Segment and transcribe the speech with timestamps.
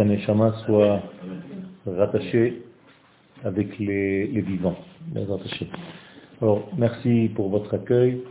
[0.00, 1.02] sa neshama soit
[1.86, 2.62] rattachée
[3.44, 4.78] avec les, vivants.
[6.40, 8.22] Alors, merci pour votre accueil.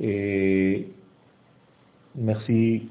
[0.00, 0.88] Et
[2.16, 2.88] merci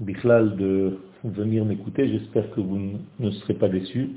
[0.00, 2.08] Bichlal de venir m'écouter.
[2.08, 4.10] J'espère que vous ne serez pas déçus.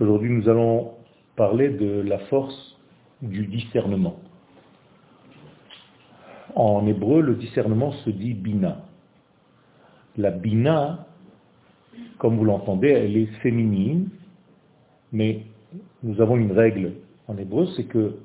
[0.00, 0.90] Aujourd'hui, nous allons
[1.36, 2.76] parler de la force
[3.20, 4.16] du discernement.
[6.54, 8.82] En hébreu, le discernement se dit bina.
[10.16, 11.06] La bina,
[12.18, 14.10] comme vous l'entendez, elle est féminine,
[15.12, 15.42] mais
[16.02, 16.92] nous avons une règle
[17.28, 18.16] en hébreu, c'est que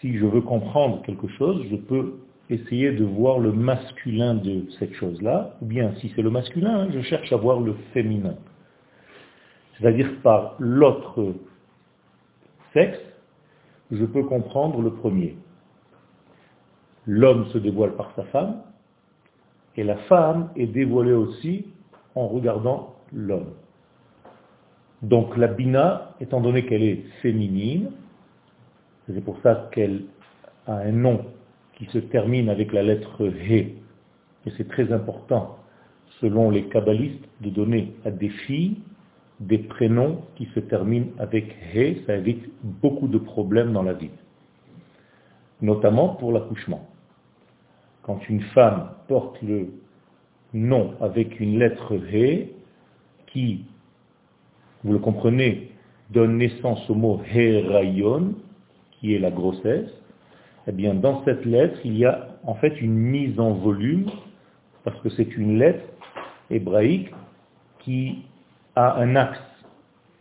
[0.00, 4.92] si je veux comprendre quelque chose, je peux essayer de voir le masculin de cette
[4.94, 8.36] chose-là, ou bien si c'est le masculin, je cherche à voir le féminin.
[9.78, 11.34] C'est-à-dire par l'autre
[12.72, 13.00] sexe,
[13.90, 15.36] je peux comprendre le premier.
[17.06, 18.62] L'homme se dévoile par sa femme,
[19.76, 21.66] et la femme est dévoilée aussi
[22.14, 23.52] en regardant l'homme.
[25.02, 27.90] Donc la bina, étant donné qu'elle est féminine,
[29.06, 30.04] c'est pour ça qu'elle
[30.66, 31.26] a un nom
[31.74, 33.74] qui se termine avec la lettre He.
[34.46, 35.58] Et c'est très important,
[36.20, 38.78] selon les kabbalistes, de donner à des filles
[39.40, 42.02] des prénoms qui se terminent avec He.
[42.06, 44.10] Ça évite beaucoup de problèmes dans la vie,
[45.60, 46.88] notamment pour l'accouchement.
[48.04, 49.68] Quand une femme porte le
[50.52, 52.50] nom avec une lettre He,
[53.26, 53.64] qui,
[54.84, 55.70] vous le comprenez,
[56.10, 58.34] donne naissance au mot Herayon,
[58.92, 59.90] qui est la grossesse,
[60.66, 64.10] eh bien, dans cette lettre, il y a en fait une mise en volume,
[64.84, 65.84] parce que c'est une lettre
[66.50, 67.10] hébraïque
[67.80, 68.18] qui
[68.76, 69.40] a un axe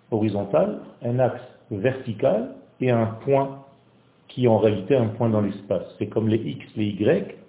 [0.09, 3.65] horizontal, un axe vertical et un point
[4.29, 5.83] qui est en réalité un point dans l'espace.
[5.99, 7.42] C'est comme les X, les Y,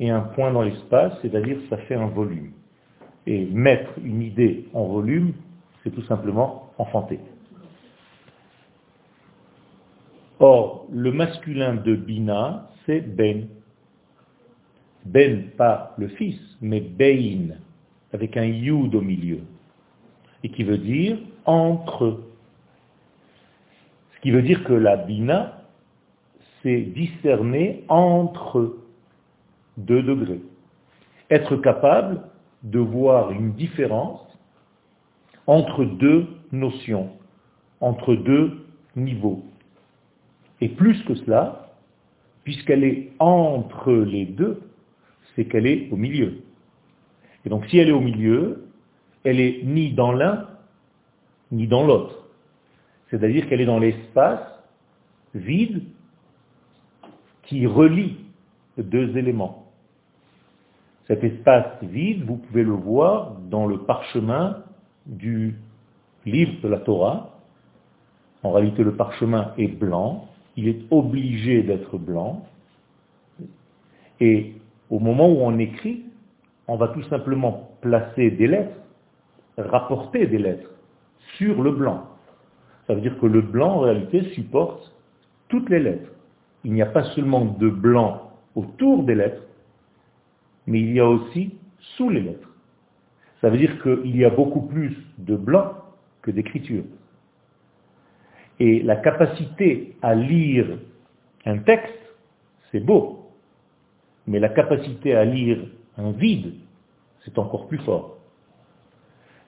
[0.00, 2.52] et un point dans l'espace, c'est-à-dire ça fait un volume.
[3.26, 5.32] Et mettre une idée en volume,
[5.82, 7.18] c'est tout simplement enfanter.
[10.40, 13.48] Or, le masculin de Bina, c'est Ben.
[15.04, 17.56] Ben, pas le fils, mais Bein,
[18.12, 19.40] avec un Yud au milieu,
[20.44, 22.20] et qui veut dire entre.
[24.14, 25.62] Ce qui veut dire que la Bina,
[26.62, 28.76] c'est discerner entre
[29.78, 30.40] deux degrés.
[31.30, 32.20] Être capable
[32.62, 34.20] de voir une différence
[35.46, 37.10] entre deux notions,
[37.80, 38.66] entre deux
[38.96, 39.44] niveaux.
[40.60, 41.72] Et plus que cela,
[42.44, 44.60] puisqu'elle est entre les deux,
[45.34, 46.42] c'est qu'elle est au milieu.
[47.44, 48.66] Et donc si elle est au milieu,
[49.24, 50.48] elle est ni dans l'un,
[51.52, 52.26] ni dans l'autre.
[53.10, 54.40] C'est-à-dire qu'elle est dans l'espace
[55.34, 55.82] vide
[57.44, 58.16] qui relie
[58.76, 59.67] deux éléments.
[61.08, 64.58] Cet espace vide, vous pouvez le voir dans le parchemin
[65.06, 65.56] du
[66.26, 67.30] livre de la Torah.
[68.42, 72.44] En réalité, le parchemin est blanc, il est obligé d'être blanc.
[74.20, 74.54] Et
[74.90, 76.04] au moment où on écrit,
[76.66, 78.76] on va tout simplement placer des lettres,
[79.56, 80.70] rapporter des lettres
[81.38, 82.04] sur le blanc.
[82.86, 84.94] Ça veut dire que le blanc, en réalité, supporte
[85.48, 86.10] toutes les lettres.
[86.64, 89.42] Il n'y a pas seulement de blanc autour des lettres,
[90.68, 91.54] mais il y a aussi
[91.96, 92.50] sous les lettres.
[93.40, 95.72] Ça veut dire qu'il y a beaucoup plus de blanc
[96.20, 96.84] que d'écriture.
[98.60, 100.78] Et la capacité à lire
[101.46, 101.94] un texte,
[102.70, 103.30] c'est beau.
[104.26, 105.58] Mais la capacité à lire
[105.96, 106.52] un vide,
[107.24, 108.18] c'est encore plus fort.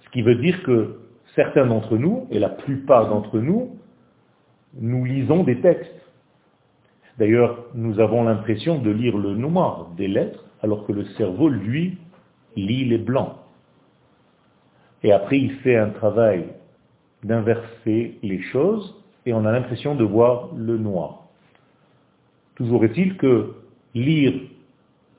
[0.05, 1.01] Ce qui veut dire que
[1.35, 3.77] certains d'entre nous, et la plupart d'entre nous,
[4.73, 5.93] nous lisons des textes.
[7.19, 11.99] D'ailleurs, nous avons l'impression de lire le noir des lettres, alors que le cerveau, lui,
[12.57, 13.37] lit les blancs.
[15.03, 16.47] Et après, il fait un travail
[17.23, 18.95] d'inverser les choses
[19.27, 21.25] et on a l'impression de voir le noir.
[22.55, 23.55] Toujours est-il que
[23.95, 24.35] lire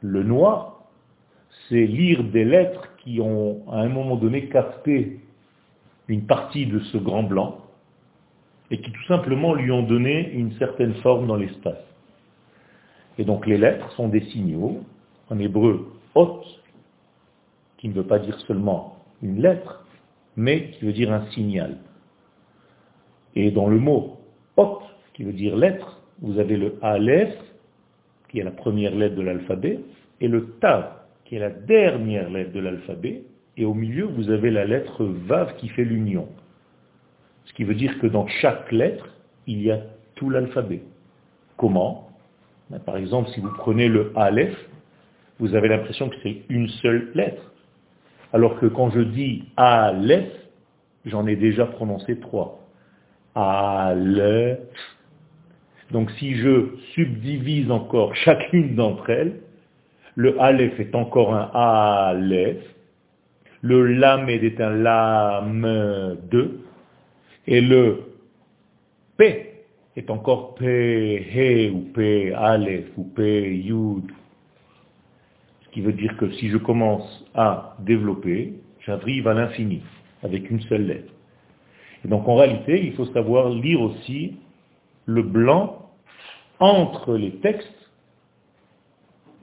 [0.01, 0.83] le noir,
[1.67, 5.19] c'est lire des lettres qui ont à un moment donné capté
[6.07, 7.57] une partie de ce grand blanc
[8.69, 11.83] et qui tout simplement lui ont donné une certaine forme dans l'espace.
[13.17, 14.83] Et donc les lettres sont des signaux,
[15.31, 16.43] en hébreu hot,
[17.77, 19.85] qui ne veut pas dire seulement une lettre,
[20.35, 21.77] mais qui veut dire un signal.
[23.35, 24.17] Et dans le mot
[24.57, 24.81] Ot,
[25.13, 27.33] qui veut dire lettre, vous avez le Aleph,
[28.29, 29.79] qui est la première lettre de l'alphabet,
[30.19, 30.91] et le Tav,
[31.25, 33.23] qui est la dernière lettre de l'alphabet,
[33.57, 36.27] et au milieu, vous avez la lettre Vav qui fait l'union.
[37.45, 39.07] Ce qui veut dire que dans chaque lettre,
[39.47, 39.79] il y a
[40.15, 40.81] tout l'alphabet.
[41.57, 42.09] Comment?
[42.69, 44.55] Ben, Par exemple, si vous prenez le Aleph,
[45.41, 47.51] vous avez l'impression que c'est une seule lettre.
[48.31, 50.31] Alors que quand je dis Aleph,
[51.05, 52.59] j'en ai déjà prononcé trois.
[53.33, 54.59] Aleph.
[55.89, 59.41] Donc si je subdivise encore chacune d'entre elles,
[60.15, 62.63] le Aleph est encore un Aleph,
[63.61, 66.59] le Lamed est un Lam 2,
[67.47, 68.03] et le
[69.17, 69.53] P
[69.95, 70.65] est encore P,
[71.33, 74.11] He, ou P, Aleph, ou P, Yud.
[75.71, 78.53] Qui veut dire que si je commence à développer,
[78.85, 79.81] j'arrive à l'infini,
[80.23, 81.13] avec une seule lettre.
[82.03, 84.37] Et donc en réalité, il faut savoir lire aussi
[85.05, 85.89] le blanc
[86.59, 87.67] entre les textes,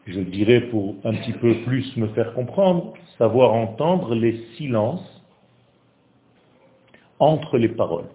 [0.07, 5.23] je dirais pour un petit peu plus me faire comprendre, savoir entendre les silences
[7.19, 8.09] entre les paroles.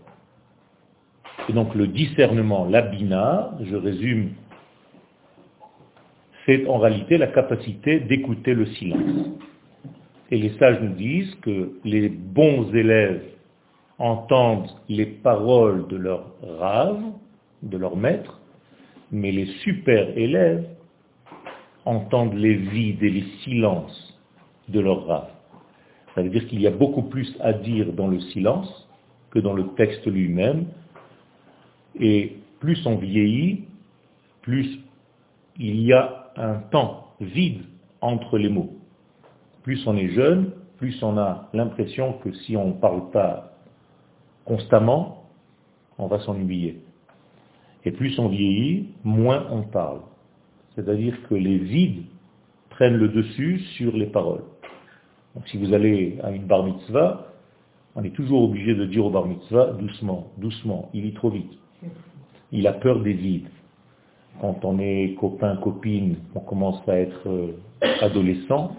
[1.50, 4.31] Et donc le discernement, l'abina, je résume,
[6.45, 9.30] c'est en réalité la capacité d'écouter le silence.
[10.31, 13.24] Et les sages nous disent que les bons élèves
[14.00, 17.01] entendent les paroles de leur rave,
[17.62, 18.42] de leur maître,
[19.12, 20.68] mais les super élèves
[21.86, 24.19] entendent les vides et les silences
[24.69, 25.30] de leur rave.
[26.16, 28.90] Ça veut dire qu'il y a beaucoup plus à dire dans le silence
[29.31, 30.66] que dans le texte lui-même,
[32.00, 33.66] et plus on vieillit,
[34.42, 34.80] plus
[35.60, 37.62] il y a un temps vide
[38.01, 38.75] entre les mots.
[39.63, 43.53] Plus on est jeune, plus on a l'impression que si on ne parle pas
[44.45, 45.30] constamment,
[45.97, 46.81] on va s'ennuyer.
[47.85, 50.01] Et plus on vieillit, moins on parle.
[50.75, 52.06] C'est-à-dire que les vides
[52.69, 54.44] prennent le dessus sur les paroles.
[55.35, 57.27] Donc si vous allez à une bar mitzvah,
[57.95, 61.51] on est toujours obligé de dire au bar mitzvah doucement, doucement, il lit trop vite.
[62.51, 63.50] Il a peur des vides.
[64.41, 67.56] Quand on est copain, copine, on commence à être euh,
[68.01, 68.75] adolescent,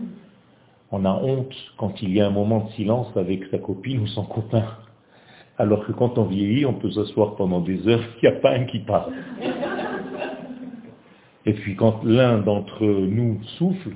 [0.91, 4.07] on a honte quand il y a un moment de silence avec sa copine ou
[4.07, 4.65] son copain.
[5.59, 8.53] Alors que quand on vieillit, on peut s'asseoir pendant des heures, il n'y a pas
[8.53, 9.13] un qui parle.
[11.47, 13.91] Et puis quand l'un d'entre nous souffle,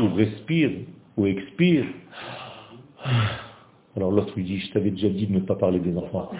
[0.00, 0.70] ou respire,
[1.16, 1.84] ou expire,
[3.96, 6.30] alors l'autre lui dit, je t'avais déjà dit de ne pas parler des enfants.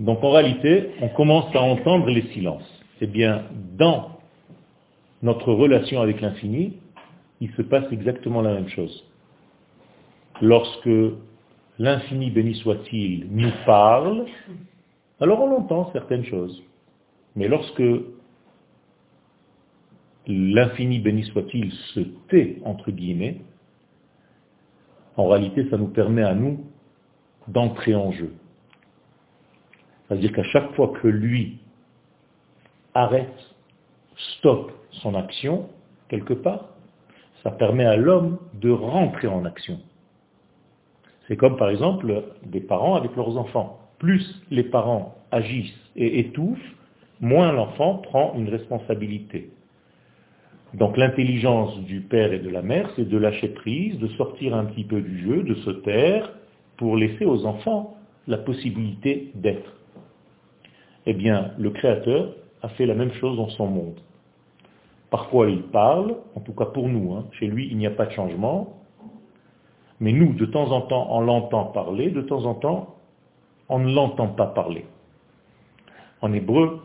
[0.00, 2.82] Donc en réalité, on commence à entendre les silences.
[3.02, 3.44] Eh bien,
[3.76, 4.18] dans
[5.22, 6.78] notre relation avec l'infini,
[7.40, 9.06] il se passe exactement la même chose.
[10.40, 10.88] Lorsque
[11.78, 14.24] l'infini béni soit-il nous parle,
[15.20, 16.62] alors on entend certaines choses.
[17.36, 17.82] Mais lorsque
[20.26, 23.42] l'infini béni soit-il se tait, entre guillemets,
[25.18, 26.64] en réalité, ça nous permet à nous
[27.48, 28.32] d'entrer en jeu.
[30.10, 31.58] C'est-à-dire qu'à chaque fois que lui
[32.94, 33.54] arrête,
[34.16, 35.68] stoppe son action,
[36.08, 36.70] quelque part,
[37.44, 39.78] ça permet à l'homme de rentrer en action.
[41.28, 43.78] C'est comme par exemple des parents avec leurs enfants.
[44.00, 46.58] Plus les parents agissent et étouffent,
[47.20, 49.50] moins l'enfant prend une responsabilité.
[50.74, 54.64] Donc l'intelligence du père et de la mère, c'est de lâcher prise, de sortir un
[54.64, 56.32] petit peu du jeu, de se taire,
[56.78, 57.96] pour laisser aux enfants
[58.26, 59.79] la possibilité d'être.
[61.06, 64.00] Eh bien, le Créateur a fait la même chose dans son monde.
[65.10, 67.26] Parfois il parle, en tout cas pour nous, hein.
[67.32, 68.80] chez lui il n'y a pas de changement,
[70.00, 72.96] mais nous, de temps en temps, on l'entend parler, de temps en temps,
[73.68, 74.86] on ne l'entend pas parler.
[76.22, 76.80] En hébreu,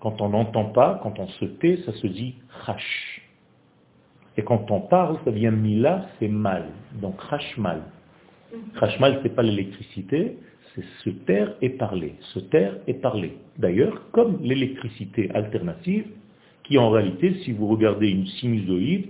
[0.00, 3.22] quand on n'entend pas, quand on se tait, ça se dit chash.
[4.36, 6.68] Et quand on parle, ça vient mila, c'est mal.
[6.94, 7.20] Donc
[7.58, 7.82] mal.
[9.00, 10.38] mal, ce n'est pas l'électricité,
[10.74, 12.14] c'est se taire et parler.
[12.32, 13.36] Se taire et parler.
[13.58, 16.06] D'ailleurs, comme l'électricité alternative,
[16.64, 19.06] qui en réalité, si vous regardez une sinusoïde,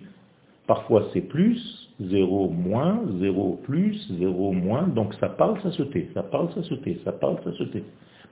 [0.66, 6.08] parfois c'est plus, 0 moins, 0 plus, 0 moins, donc ça parle, ça se tait,
[6.14, 7.84] ça parle, ça se tait, ça parle, ça se tait.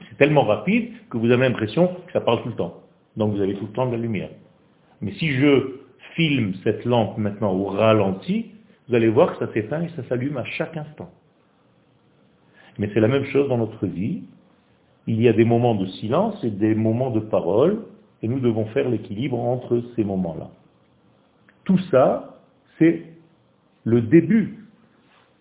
[0.09, 2.83] C'est tellement rapide que vous avez l'impression que ça parle tout le temps.
[3.17, 4.31] Donc vous avez tout le temps de la lumière.
[5.01, 5.77] Mais si je
[6.15, 8.47] filme cette lampe maintenant au ralenti,
[8.89, 11.11] vous allez voir que ça s'éteint et ça s'allume à chaque instant.
[12.81, 14.23] Mais c'est la même chose dans notre vie.
[15.07, 17.85] Il y a des moments de silence et des moments de parole,
[18.23, 20.49] et nous devons faire l'équilibre entre ces moments-là.
[21.65, 22.39] Tout ça,
[22.79, 23.03] c'est
[23.85, 24.65] le début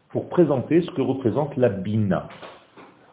[0.10, 2.28] pour présenter ce que représente la bina.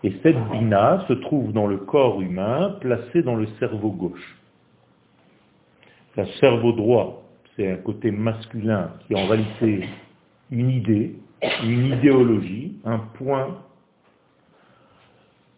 [0.02, 4.37] Et cette bina se trouve dans le corps humain, placé dans le cerveau gauche.
[6.16, 7.23] Le cerveau droit,
[7.54, 9.88] c'est un côté masculin qui en réalité
[10.50, 11.14] une idée,
[11.62, 13.59] une idéologie, un point.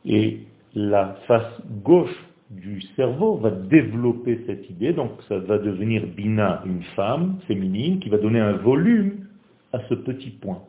[0.05, 0.41] Et
[0.75, 2.15] la face gauche
[2.51, 8.09] du cerveau va développer cette idée, donc ça va devenir Bina, une femme féminine, qui
[8.09, 9.27] va donner un volume
[9.73, 10.63] à ce petit point.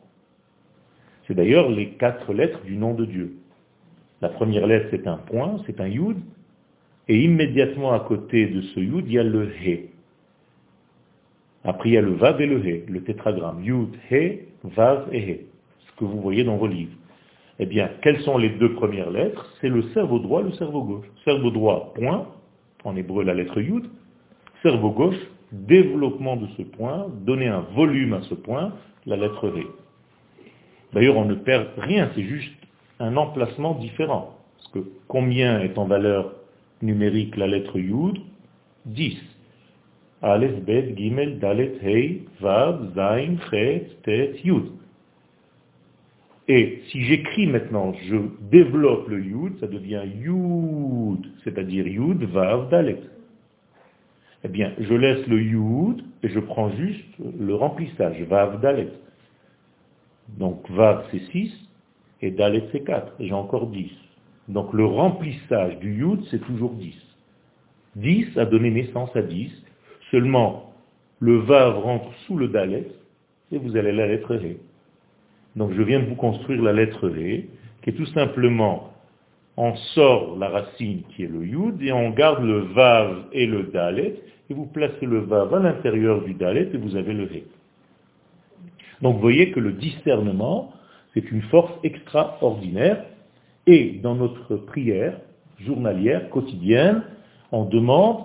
[1.26, 3.34] C'est d'ailleurs les quatre lettres du nom de Dieu.
[4.20, 6.18] La première lettre, c'est un point, c'est un yud,
[7.08, 9.90] et immédiatement à côté de ce yud, il y a le he.
[11.64, 13.62] Après, il y a le vav et le he, le tétragramme.
[13.62, 15.40] Yud, he, vav et he.
[15.86, 16.96] Ce que vous voyez dans vos livres.
[17.62, 19.46] Eh bien, quelles sont les deux premières lettres?
[19.60, 21.04] C'est le cerveau droit, le cerveau gauche.
[21.26, 22.26] Cerveau droit, point,
[22.84, 23.84] en hébreu la lettre Yud.
[24.62, 25.20] Cerveau gauche,
[25.52, 28.72] développement de ce point, donner un volume à ce point,
[29.04, 29.66] la lettre V.
[30.94, 32.50] D'ailleurs, on ne perd rien, c'est juste
[32.98, 34.38] un emplacement différent.
[34.56, 36.32] Parce que combien est en valeur
[36.80, 38.20] numérique la lettre Yud?
[38.86, 39.18] 10.
[40.22, 44.79] Aleph, Bet, Gimel, Dalet, Hei, Vav, Zain, Chet, Tet, Yud.
[46.52, 48.16] Et si j'écris maintenant, je
[48.50, 52.98] développe le Yud, ça devient Yud, c'est-à-dire Yud, Vav, Dalet.
[54.42, 57.06] Eh bien, je laisse le Yud et je prends juste
[57.38, 58.88] le remplissage, Vav, Dalet.
[60.38, 61.52] Donc Vav c'est 6
[62.20, 63.88] et Dalet c'est 4, et j'ai encore 10.
[64.48, 66.96] Donc le remplissage du Yud c'est toujours 10.
[67.94, 69.52] 10 a donné naissance à 10,
[70.10, 70.74] seulement
[71.20, 72.88] le Vav rentre sous le Dalet
[73.52, 74.58] et vous allez la lettre Ré.
[75.56, 77.48] Donc je viens de vous construire la lettre V,
[77.82, 78.92] qui est tout simplement,
[79.56, 83.64] on sort la racine qui est le Yud, et on garde le Vav et le
[83.64, 84.16] Dalet,
[84.48, 87.44] et vous placez le Vav à l'intérieur du Dalet, et vous avez le Ré.
[89.02, 90.72] Donc vous voyez que le discernement,
[91.14, 93.04] c'est une force extraordinaire,
[93.66, 95.18] et dans notre prière
[95.58, 97.02] journalière, quotidienne,
[97.52, 98.24] on demande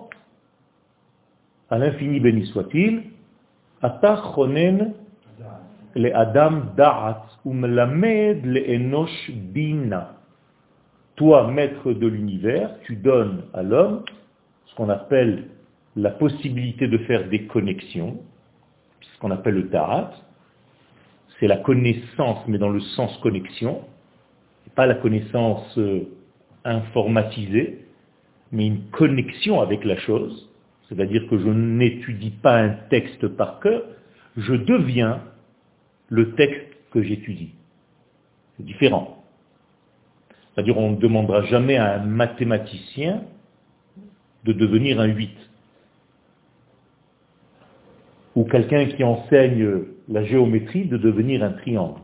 [1.69, 3.03] à l'infini béni soit-il,
[3.81, 4.93] Atachonen
[5.95, 10.17] le Adam Da'at umlamed le Enosh Bina.
[11.15, 14.03] Toi, maître de l'univers, tu donnes à l'homme
[14.65, 15.45] ce qu'on appelle
[15.95, 18.17] la possibilité de faire des connexions,
[18.99, 20.11] ce qu'on appelle le Da'at.
[21.39, 23.81] C'est la connaissance, mais dans le sens connexion,
[24.75, 26.01] pas la connaissance euh,
[26.65, 27.85] informatisée,
[28.51, 30.49] mais une connexion avec la chose.
[30.89, 33.83] C'est-à-dire que je n'étudie pas un texte par cœur,
[34.35, 35.21] je deviens
[36.09, 37.53] le texte que j'étudie.
[38.57, 39.23] C'est différent.
[40.53, 43.23] C'est-à-dire on ne demandera jamais à un mathématicien
[44.45, 45.31] de devenir un 8.
[48.35, 51.99] Ou quelqu'un qui enseigne la géométrie de devenir un triangle.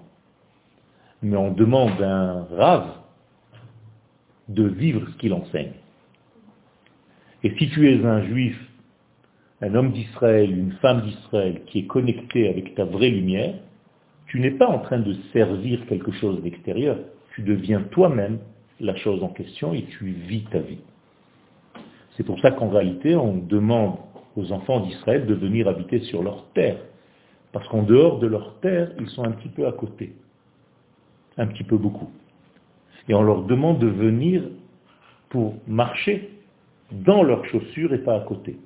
[1.21, 2.89] Mais on demande à un rave
[4.49, 5.73] de vivre ce qu'il enseigne.
[7.43, 8.57] Et si tu es un juif,
[9.61, 13.55] un homme d'Israël, une femme d'Israël qui est connecté avec ta vraie lumière,
[14.31, 16.97] tu n'es pas en train de servir quelque chose d'extérieur,
[17.35, 18.39] tu deviens toi-même
[18.79, 20.79] la chose en question et tu vis ta vie.
[22.15, 23.97] C'est pour ça qu'en réalité, on demande
[24.37, 26.77] aux enfants d'Israël de venir habiter sur leur terre.
[27.51, 30.15] Parce qu'en dehors de leur terre, ils sont un petit peu à côté.
[31.37, 32.09] Un petit peu beaucoup.
[33.09, 34.43] Et on leur demande de venir
[35.27, 36.29] pour marcher
[36.89, 38.57] dans leurs chaussures et pas à côté.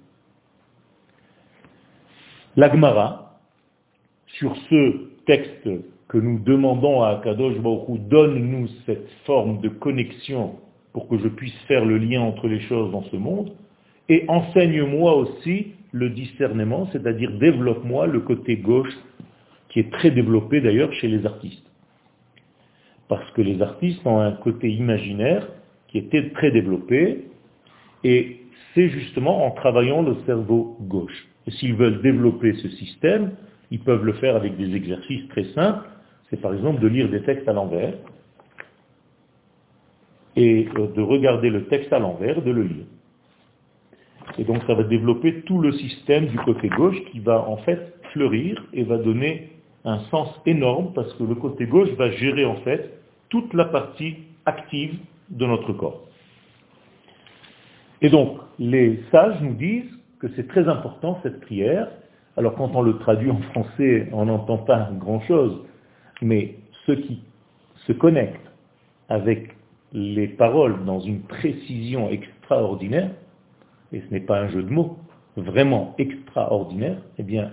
[2.55, 3.39] L'Agmara,
[4.27, 5.67] sur ce texte
[6.07, 10.55] que nous demandons à Kadosh Baruch donne-nous cette forme de connexion
[10.93, 13.51] pour que je puisse faire le lien entre les choses dans ce monde,
[14.07, 18.93] et enseigne-moi aussi le discernement, c'est-à-dire développe-moi le côté gauche,
[19.69, 21.65] qui est très développé d'ailleurs chez les artistes.
[23.09, 25.47] Parce que les artistes ont un côté imaginaire
[25.87, 27.25] qui était très développé,
[28.03, 28.41] et
[28.73, 31.27] c'est justement en travaillant le cerveau gauche.
[31.47, 33.31] Et s'ils veulent développer ce système,
[33.75, 35.85] ils peuvent le faire avec des exercices très simples.
[36.29, 37.93] C'est par exemple de lire des textes à l'envers
[40.37, 42.85] et euh, de regarder le texte à l'envers, de le lire.
[44.37, 47.93] Et donc ça va développer tout le système du côté gauche qui va en fait
[48.13, 49.51] fleurir et va donner
[49.83, 52.93] un sens énorme parce que le côté gauche va gérer en fait
[53.27, 54.15] toute la partie
[54.45, 56.07] active de notre corps.
[58.01, 61.89] Et donc, les sages nous disent que c'est très important cette prière
[62.37, 65.63] alors quand on le traduit en français, on n'entend pas grand-chose,
[66.21, 67.21] mais ceux qui
[67.87, 68.51] se connectent
[69.09, 69.55] avec
[69.93, 73.11] les paroles dans une précision extraordinaire,
[73.93, 74.97] et ce n'est pas un jeu de mots,
[75.37, 77.51] vraiment extraordinaire, eh bien,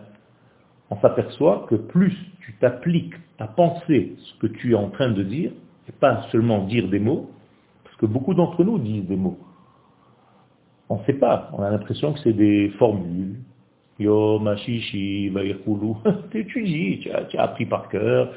[0.90, 5.22] on s'aperçoit que plus tu t'appliques à penser ce que tu es en train de
[5.22, 5.52] dire,
[5.88, 7.30] et pas seulement dire des mots,
[7.84, 9.38] parce que beaucoup d'entre nous disent des mots.
[10.88, 13.36] On ne sait pas, on a l'impression que c'est des formules,
[14.02, 15.32] Yom, Ashishi,
[16.30, 18.32] tu étudies, tu as, tu as appris par cœur.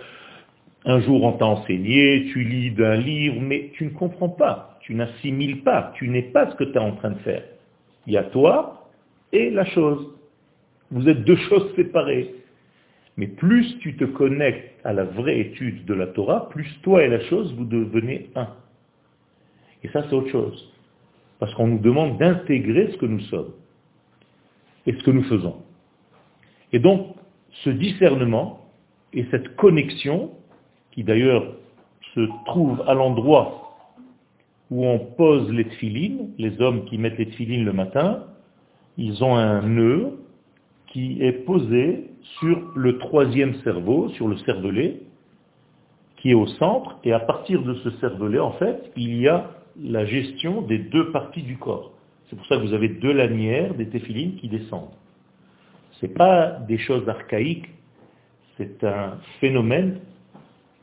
[0.86, 4.78] Un jour on t'a enseigné, tu lis d'un livre, mais tu ne comprends pas.
[4.82, 7.44] tu n'assimiles pas, tu n'es pas ce que tu es en train de faire.
[8.06, 8.88] Il y a toi
[9.32, 10.14] et la chose.
[10.92, 12.36] Vous êtes deux choses séparées.
[13.18, 17.08] Mais plus tu te connectes à la vraie étude de la Torah, plus toi et
[17.08, 18.50] la chose, vous devenez un.
[19.84, 20.72] Et ça, c'est autre chose.
[21.40, 23.54] Parce qu'on nous demande d'intégrer ce que nous sommes
[24.86, 25.56] et ce que nous faisons.
[26.74, 27.16] Et donc,
[27.64, 28.66] ce discernement
[29.14, 30.32] et cette connexion,
[30.92, 31.54] qui d'ailleurs
[32.14, 33.62] se trouve à l'endroit
[34.72, 38.24] où on pose les tfilines, les hommes qui mettent les tfilines le matin,
[38.98, 40.20] ils ont un nœud
[40.88, 45.02] qui est posé sur le troisième cerveau, sur le cervelet,
[46.18, 49.52] qui est au centre, et à partir de ce cervelet, en fait, il y a
[49.84, 51.92] la gestion des deux parties du corps.
[52.30, 54.92] C'est pour ça que vous avez deux lanières des téphilines qui descendent.
[55.94, 57.70] Ce n'est pas des choses archaïques,
[58.58, 60.00] c'est un phénomène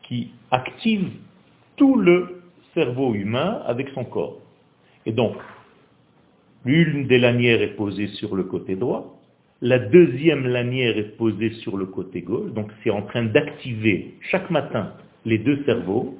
[0.03, 1.11] qui active
[1.77, 2.43] tout le
[2.75, 4.39] cerveau humain avec son corps.
[5.07, 5.37] Et donc,
[6.65, 9.19] l'une des lanières est posée sur le côté droit,
[9.61, 14.51] la deuxième lanière est posée sur le côté gauche, donc c'est en train d'activer chaque
[14.51, 14.93] matin
[15.25, 16.19] les deux cerveaux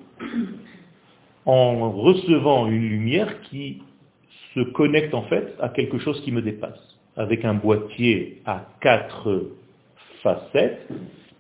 [1.45, 3.83] en recevant une lumière qui
[4.55, 9.51] se connecte en fait à quelque chose qui me dépasse, avec un boîtier à quatre
[10.23, 10.89] facettes,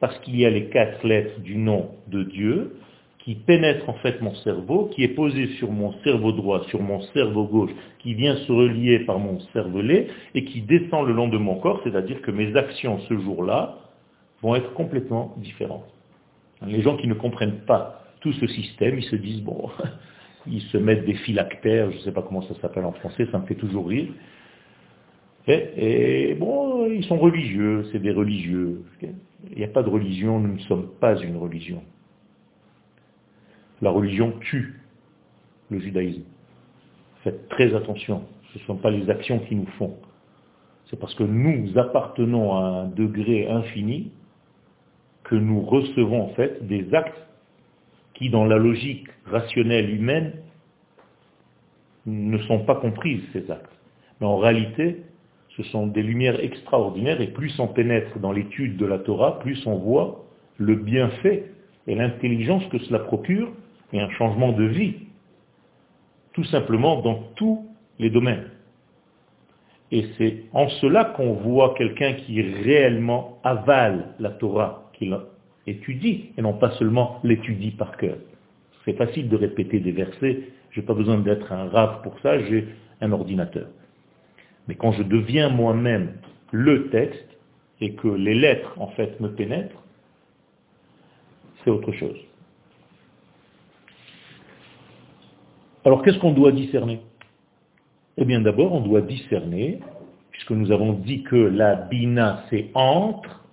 [0.00, 2.76] parce qu'il y a les quatre lettres du nom de Dieu,
[3.21, 7.00] qui pénètre en fait mon cerveau, qui est posé sur mon cerveau droit, sur mon
[7.12, 11.38] cerveau gauche, qui vient se relier par mon cervelet et qui descend le long de
[11.38, 13.78] mon corps, c'est-à-dire que mes actions ce jour-là
[14.42, 15.87] vont être complètement différentes.
[16.66, 19.69] Les gens qui ne comprennent pas tout ce système, ils se disent, bon,
[20.47, 23.39] ils se mettent des phylactères, je ne sais pas comment ça s'appelle en français, ça
[23.39, 24.09] me fait toujours rire.
[25.47, 28.83] Et, et bon, ils sont religieux, c'est des religieux.
[29.03, 31.83] Il n'y a pas de religion, nous ne sommes pas une religion.
[33.81, 34.81] La religion tue
[35.71, 36.23] le judaïsme.
[37.25, 39.97] Faites très attention, ce ne sont pas les actions qui nous font.
[40.87, 44.13] C'est parce que nous appartenons à un degré infini
[45.25, 47.19] que nous recevons en fait des actes
[48.15, 50.33] qui, dans la logique rationnelle humaine,
[52.07, 53.71] ne sont pas comprises, ces actes.
[54.21, 55.03] Mais en réalité,
[55.57, 59.67] ce sont des lumières extraordinaires, et plus on pénètre dans l'étude de la Torah, plus
[59.67, 60.25] on voit
[60.59, 61.51] le bienfait
[61.87, 63.53] et l'intelligence que cela procure
[63.93, 64.95] et un changement de vie,
[66.33, 67.67] tout simplement dans tous
[67.99, 68.51] les domaines.
[69.91, 74.91] Et c'est en cela qu'on voit quelqu'un qui réellement avale la Torah,
[75.67, 78.17] l'étudie, et non pas seulement l'étudie par cœur.
[78.85, 82.39] C'est facile de répéter des versets, je n'ai pas besoin d'être un rave pour ça,
[82.45, 82.69] j'ai
[83.01, 83.69] un ordinateur.
[84.69, 86.15] Mais quand je deviens moi-même
[86.51, 87.29] le texte,
[87.81, 89.83] et que les lettres, en fait, me pénètrent,
[91.65, 92.19] c'est autre chose.
[95.85, 97.01] Alors qu'est-ce qu'on doit discerner?
[98.17, 99.81] Eh bien d'abord, on doit discerner,
[100.31, 103.45] puisque nous avons dit que la bina c'est entre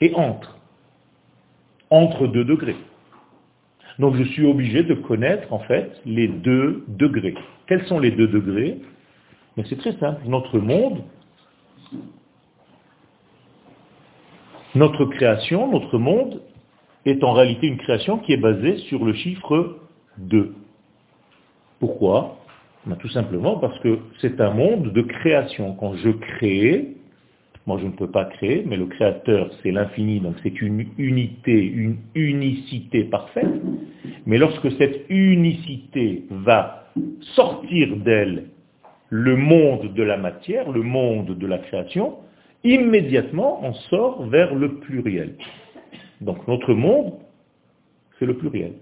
[0.00, 0.55] et entre.
[1.90, 2.76] Entre deux degrés.
[3.98, 7.34] Donc je suis obligé de connaître en fait les deux degrés.
[7.66, 8.78] Quels sont les deux degrés?
[9.56, 10.20] Mais c'est très simple.
[10.26, 11.02] Notre monde,
[14.74, 16.42] notre création, notre monde
[17.06, 19.78] est en réalité une création qui est basée sur le chiffre
[20.18, 20.54] 2.
[21.78, 22.38] Pourquoi?
[22.84, 25.74] Ben, Tout simplement parce que c'est un monde de création.
[25.74, 26.95] Quand je crée,
[27.66, 31.64] moi je ne peux pas créer, mais le créateur c'est l'infini, donc c'est une unité,
[31.64, 33.50] une unicité parfaite.
[34.24, 36.84] Mais lorsque cette unicité va
[37.34, 38.46] sortir d'elle
[39.10, 42.16] le monde de la matière, le monde de la création,
[42.64, 45.34] immédiatement on sort vers le pluriel.
[46.20, 47.14] Donc notre monde,
[48.18, 48.72] c'est le pluriel.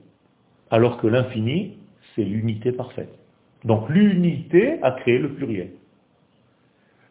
[0.71, 1.79] Alors que l'infini,
[2.15, 3.13] c'est l'unité parfaite.
[3.65, 5.71] Donc l'unité a créé le pluriel.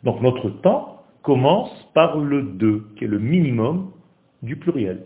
[0.03, 3.91] Donc notre temps commence par le 2, qui est le minimum
[4.43, 5.03] du pluriel.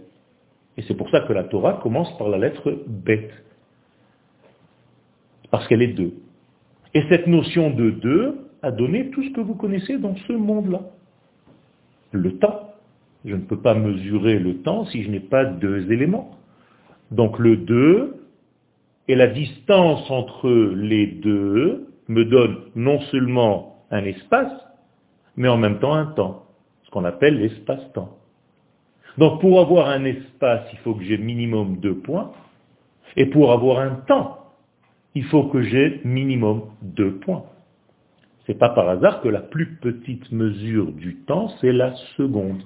[0.75, 3.31] Et c'est pour ça que la Torah commence par la lettre bête.
[5.49, 6.11] Parce qu'elle est 2.
[6.93, 10.81] Et cette notion de 2 a donné tout ce que vous connaissez dans ce monde-là.
[12.11, 12.73] Le temps.
[13.25, 16.37] Je ne peux pas mesurer le temps si je n'ai pas deux éléments.
[17.11, 18.15] Donc le 2
[19.07, 24.51] et la distance entre les deux me donne non seulement un espace,
[25.37, 26.45] mais en même temps un temps,
[26.83, 28.17] ce qu'on appelle l'espace-temps.
[29.17, 32.31] Donc pour avoir un espace, il faut que j'ai minimum deux points,
[33.15, 34.37] et pour avoir un temps,
[35.15, 37.45] il faut que j'ai minimum deux points.
[38.45, 42.63] Ce n'est pas par hasard que la plus petite mesure du temps, c'est la seconde.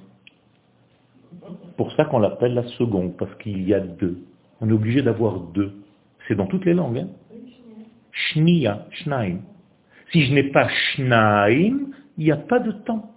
[1.78, 4.22] Pour ça qu'on l'appelle la seconde, parce qu'il y a deux.
[4.60, 5.74] On est obligé d'avoir deux.
[6.28, 7.00] C'est dans toutes les langues.
[7.00, 7.08] Hein.
[8.12, 9.40] Shnia, Shnaim.
[10.12, 13.12] Si je n'ai pas Shnaim, il n'y a pas de temps.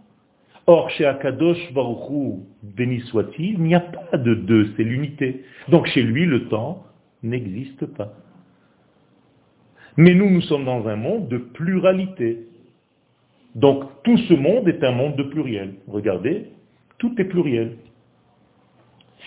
[0.67, 5.45] Or, chez Akadosh Baruchou, béni soit-il, il n'y a pas de deux, c'est l'unité.
[5.69, 6.85] Donc chez lui, le temps
[7.23, 8.15] n'existe pas.
[9.97, 12.49] Mais nous, nous sommes dans un monde de pluralité.
[13.55, 15.75] Donc tout ce monde est un monde de pluriel.
[15.87, 16.51] Regardez,
[16.99, 17.77] tout est pluriel.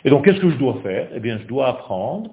[0.04, 1.10] Et donc qu'est-ce que je dois faire?
[1.14, 2.32] Eh bien, je dois apprendre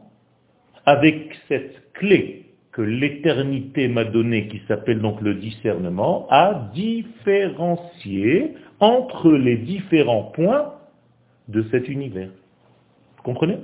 [0.87, 2.44] avec cette clé
[2.75, 10.75] que l'éternité m'a donnée, qui s'appelle donc le discernement, à différencier entre les différents points
[11.47, 12.31] de cet univers.
[13.17, 13.59] Vous comprenez?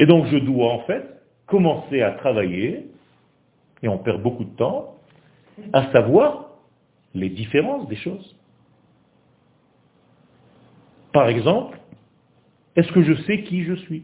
[0.00, 1.04] Et donc je dois en fait
[1.46, 2.88] commencer à travailler,
[3.80, 4.96] et on perd beaucoup de temps,
[5.72, 6.50] à savoir
[7.14, 8.36] les différences des choses.
[11.12, 11.78] Par exemple,
[12.74, 14.02] est-ce que je sais qui je suis?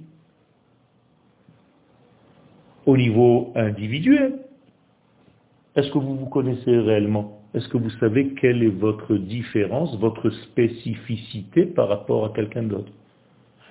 [2.87, 4.39] Au niveau individuel,
[5.75, 7.43] est-ce que vous vous connaissez réellement?
[7.53, 12.93] Est-ce que vous savez quelle est votre différence, votre spécificité par rapport à quelqu'un d'autre?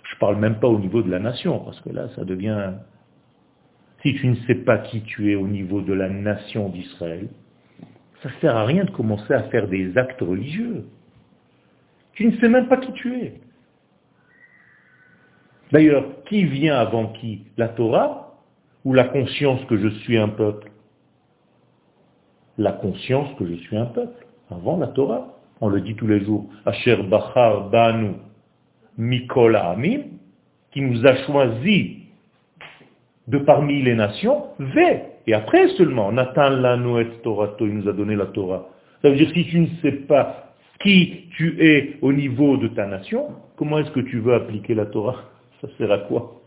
[0.04, 2.74] Je ne parle même pas au niveau de la nation, parce que là, ça devient...
[4.02, 7.30] Si tu ne sais pas qui tu es au niveau de la nation d'Israël,
[8.22, 10.86] ça ne sert à rien de commencer à faire des actes religieux.
[12.14, 13.42] Tu ne sais même pas qui tu es.
[15.72, 17.44] D'ailleurs, qui vient avant qui?
[17.58, 18.25] La Torah
[18.86, 20.70] ou la conscience que je suis un peuple?
[22.58, 25.34] La conscience que je suis un peuple, avant la Torah.
[25.60, 26.46] On le dit tous les jours.
[26.66, 28.12] Asher Bachar Banu
[28.98, 30.04] Mikol Amim,
[30.72, 31.98] qui nous a choisi
[33.28, 35.02] de parmi les nations, V.
[35.28, 38.68] Et après seulement, Nathan Lanoet Torato, il nous a donné la Torah.
[39.02, 42.86] Ça veut dire si tu ne sais pas qui tu es au niveau de ta
[42.86, 45.16] nation, comment est-ce que tu veux appliquer la Torah?
[45.62, 46.42] Ça sert à quoi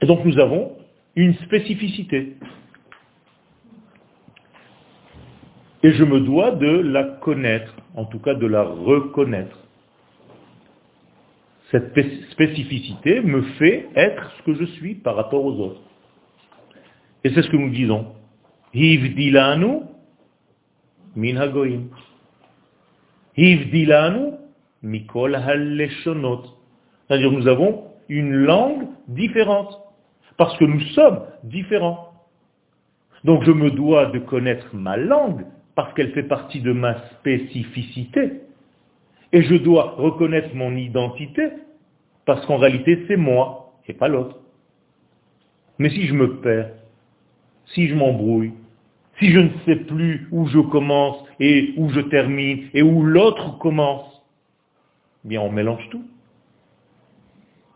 [0.11, 0.73] donc nous avons
[1.15, 2.35] une spécificité.
[5.83, 9.57] Et je me dois de la connaître, en tout cas de la reconnaître.
[11.71, 11.97] Cette
[12.31, 15.81] spécificité me fait être ce que je suis par rapport aux autres.
[17.23, 18.07] Et c'est ce que nous disons.
[18.73, 19.77] Hivdilanu
[21.15, 21.37] min.
[23.37, 24.31] Hivdilanu
[24.83, 26.43] mikol haleshonot.
[27.07, 29.81] C'est-à-dire nous avons une langue différente.
[30.41, 32.13] Parce que nous sommes différents.
[33.23, 38.41] Donc je me dois de connaître ma langue parce qu'elle fait partie de ma spécificité.
[39.33, 41.49] Et je dois reconnaître mon identité,
[42.25, 44.39] parce qu'en réalité c'est moi, et pas l'autre.
[45.77, 46.71] Mais si je me perds,
[47.75, 48.53] si je m'embrouille,
[49.19, 53.59] si je ne sais plus où je commence et où je termine et où l'autre
[53.59, 54.23] commence,
[55.23, 56.03] eh bien on mélange tout.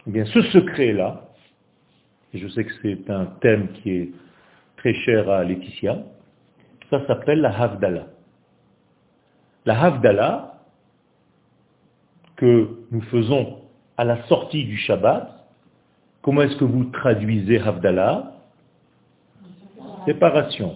[0.07, 1.24] Eh bien ce secret-là,
[2.35, 4.09] et je sais que c'est un thème qui est
[4.75, 5.99] très cher à Laetitia,
[6.89, 8.07] ça s'appelle la Havdala.
[9.65, 10.59] La Havdala,
[12.35, 13.61] que nous faisons
[13.95, 15.47] à la sortie du Shabbat,
[16.21, 18.33] comment est-ce que vous traduisez Havdala
[20.05, 20.75] Séparation.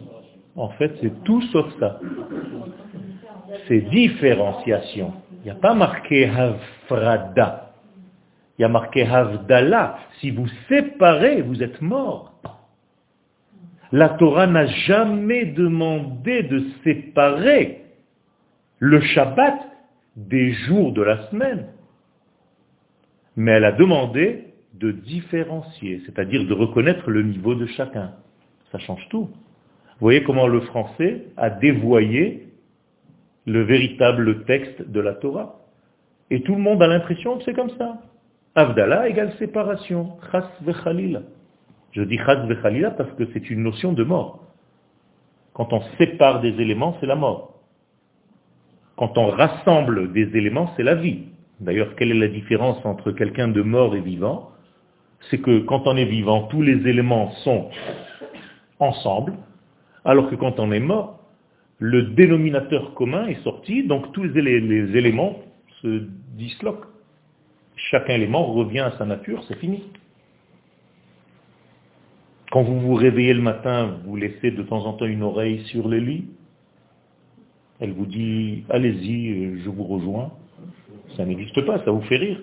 [0.55, 1.99] En fait, c'est tout sauf ça.
[3.67, 5.13] C'est différenciation.
[5.39, 7.68] Il n'y a pas marqué Havfrada.
[8.59, 9.97] Il y a marqué Havdala.
[10.19, 12.33] Si vous séparez, vous êtes mort.
[13.93, 17.85] La Torah n'a jamais demandé de séparer
[18.79, 19.55] le Shabbat
[20.17, 21.67] des jours de la semaine.
[23.37, 24.43] Mais elle a demandé
[24.73, 28.11] de différencier, c'est-à-dire de reconnaître le niveau de chacun.
[28.73, 29.29] Ça change tout.
[29.29, 32.49] Vous voyez comment le français a dévoyé
[33.45, 35.61] le véritable texte de la Torah.
[36.29, 38.01] Et tout le monde a l'impression que c'est comme ça.
[38.55, 40.17] Avdallah égale séparation.
[40.31, 41.21] Chas vechalila.
[41.91, 44.43] Je dis chas vechalila parce que c'est une notion de mort.
[45.53, 47.55] Quand on sépare des éléments, c'est la mort.
[48.95, 51.23] Quand on rassemble des éléments, c'est la vie.
[51.59, 54.51] D'ailleurs, quelle est la différence entre quelqu'un de mort et vivant?
[55.29, 57.69] C'est que quand on est vivant, tous les éléments sont
[58.79, 59.33] ensemble,
[60.05, 61.19] alors que quand on est mort,
[61.79, 65.37] le dénominateur commun est sorti, donc tous les éléments
[65.81, 66.03] se
[66.37, 66.87] disloquent.
[67.89, 69.83] Chaque élément revient à sa nature, c'est fini.
[72.51, 75.87] Quand vous vous réveillez le matin, vous laissez de temps en temps une oreille sur
[75.87, 76.25] le lit.
[77.79, 80.31] Elle vous dit, allez-y, je vous rejoins.
[81.15, 82.41] Ça n'existe pas, ça vous fait rire.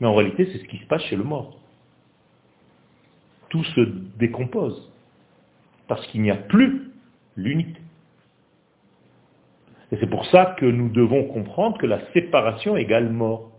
[0.00, 1.58] Mais en réalité, c'est ce qui se passe chez le mort.
[3.50, 3.80] Tout se
[4.18, 4.92] décompose.
[5.86, 6.90] Parce qu'il n'y a plus
[7.36, 7.80] l'unité.
[9.92, 13.52] Et c'est pour ça que nous devons comprendre que la séparation égale mort.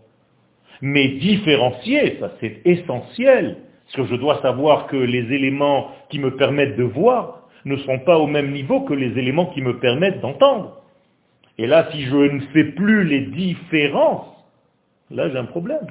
[0.82, 6.36] Mais différencier, ça c'est essentiel, parce que je dois savoir que les éléments qui me
[6.36, 10.20] permettent de voir ne sont pas au même niveau que les éléments qui me permettent
[10.20, 10.82] d'entendre.
[11.58, 14.26] Et là, si je ne fais plus les différences,
[15.10, 15.86] là j'ai un problème.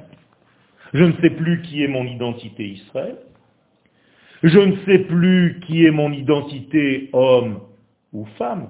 [0.94, 3.16] Je ne sais plus qui est mon identité Israël.
[4.42, 7.60] Je ne sais plus qui est mon identité homme
[8.12, 8.68] ou femme.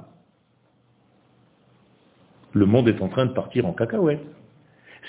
[2.52, 4.24] Le monde est en train de partir en cacahuète.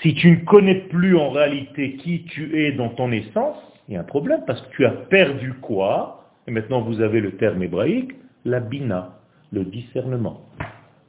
[0.01, 3.57] Si tu ne connais plus en réalité qui tu es dans ton essence,
[3.87, 6.25] il y a un problème parce que tu as perdu quoi?
[6.47, 8.11] Et maintenant vous avez le terme hébraïque,
[8.45, 9.17] la bina,
[9.51, 10.41] le discernement.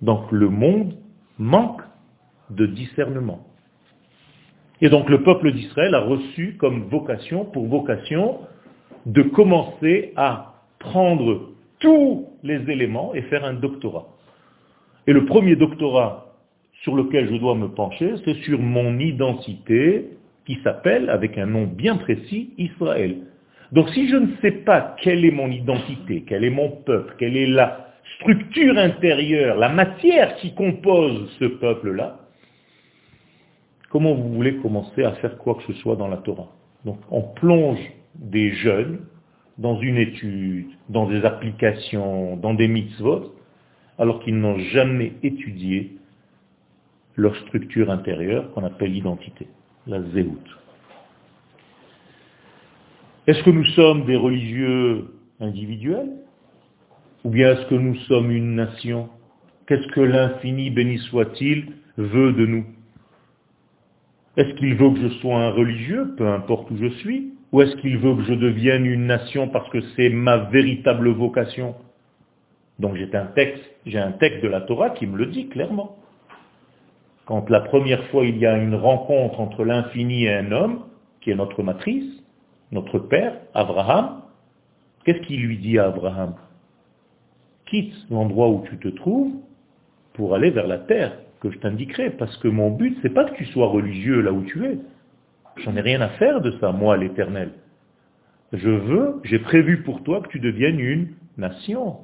[0.01, 0.95] Donc le monde
[1.39, 1.83] manque
[2.51, 3.47] de discernement.
[4.81, 8.39] Et donc le peuple d'Israël a reçu comme vocation, pour vocation,
[9.07, 14.07] de commencer à prendre tous les éléments et faire un doctorat.
[15.07, 16.28] Et le premier doctorat
[16.83, 20.11] sur lequel je dois me pencher, c'est sur mon identité
[20.47, 23.17] qui s'appelle, avec un nom bien précis, Israël.
[23.73, 27.37] Donc si je ne sais pas quelle est mon identité, quel est mon peuple, quelle
[27.37, 32.21] est la structure intérieure, la matière qui compose ce peuple-là,
[33.91, 36.49] comment vous voulez commencer à faire quoi que ce soit dans la Torah?
[36.85, 37.81] Donc on plonge
[38.15, 39.01] des jeunes
[39.59, 43.35] dans une étude, dans des applications, dans des mitzvot,
[43.99, 45.98] alors qu'ils n'ont jamais étudié
[47.19, 49.49] leur structure intérieure qu'on appelle l'identité,
[49.87, 50.39] la zéout.
[53.27, 55.09] Est-ce que nous sommes des religieux
[55.41, 56.11] individuels
[57.25, 59.11] Ou bien est-ce que nous sommes une nation?
[59.67, 62.65] Qu'est-ce que l'infini, béni soit-il, veut de nous?
[64.37, 67.75] Est-ce qu'il veut que je sois un religieux, peu importe où je suis Ou est-ce
[67.77, 71.75] qu'il veut que je devienne une nation parce que c'est ma véritable vocation?
[72.79, 75.98] Donc j'ai un texte, j'ai un texte de la Torah qui me le dit clairement.
[77.29, 80.85] Quand la première fois il y a une rencontre entre l'infini et un homme,
[81.21, 82.25] qui est notre matrice,
[82.73, 84.23] notre père, Abraham,
[85.05, 86.37] qu'est-ce qu'il lui dit à Abraham?
[87.67, 89.35] Quitte l'endroit où tu te trouves
[90.15, 93.37] pour aller vers la terre que je t'indiquerai, parce que mon but, c'est pas que
[93.37, 94.79] tu sois religieux là où tu es.
[95.59, 97.51] J'en ai rien à faire de ça, moi, l'éternel.
[98.55, 101.99] Je veux, j'ai prévu pour toi que tu deviennes une nation.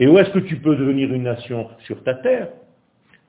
[0.00, 1.68] Et où est-ce que tu peux devenir une nation?
[1.86, 2.48] Sur ta terre.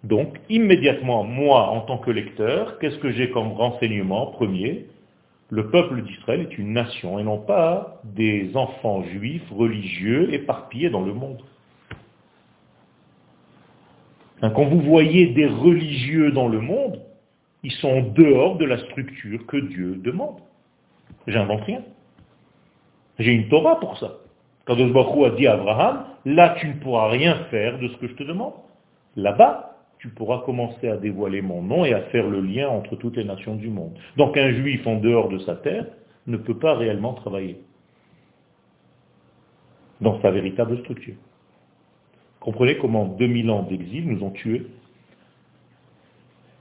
[0.05, 4.85] Donc, immédiatement, moi, en tant que lecteur, qu'est-ce que j'ai comme renseignement premier?
[5.49, 11.01] Le peuple d'Israël est une nation et non pas des enfants juifs religieux éparpillés dans
[11.01, 11.41] le monde.
[14.43, 17.01] Hein, quand vous voyez des religieux dans le monde,
[17.63, 20.37] ils sont dehors de la structure que Dieu demande.
[21.25, 21.81] J'invente rien.
[23.17, 24.17] J'ai une Torah pour ça.
[24.65, 28.07] Quand Baruch a dit à Abraham, là tu ne pourras rien faire de ce que
[28.07, 28.53] je te demande.
[29.15, 33.17] Là-bas, tu pourras commencer à dévoiler mon nom et à faire le lien entre toutes
[33.17, 33.97] les nations du monde.
[34.17, 35.86] Donc un juif en dehors de sa terre
[36.27, 37.58] ne peut pas réellement travailler
[40.01, 41.15] dans sa véritable structure.
[42.39, 44.67] Comprenez comment 2000 ans d'exil nous ont tués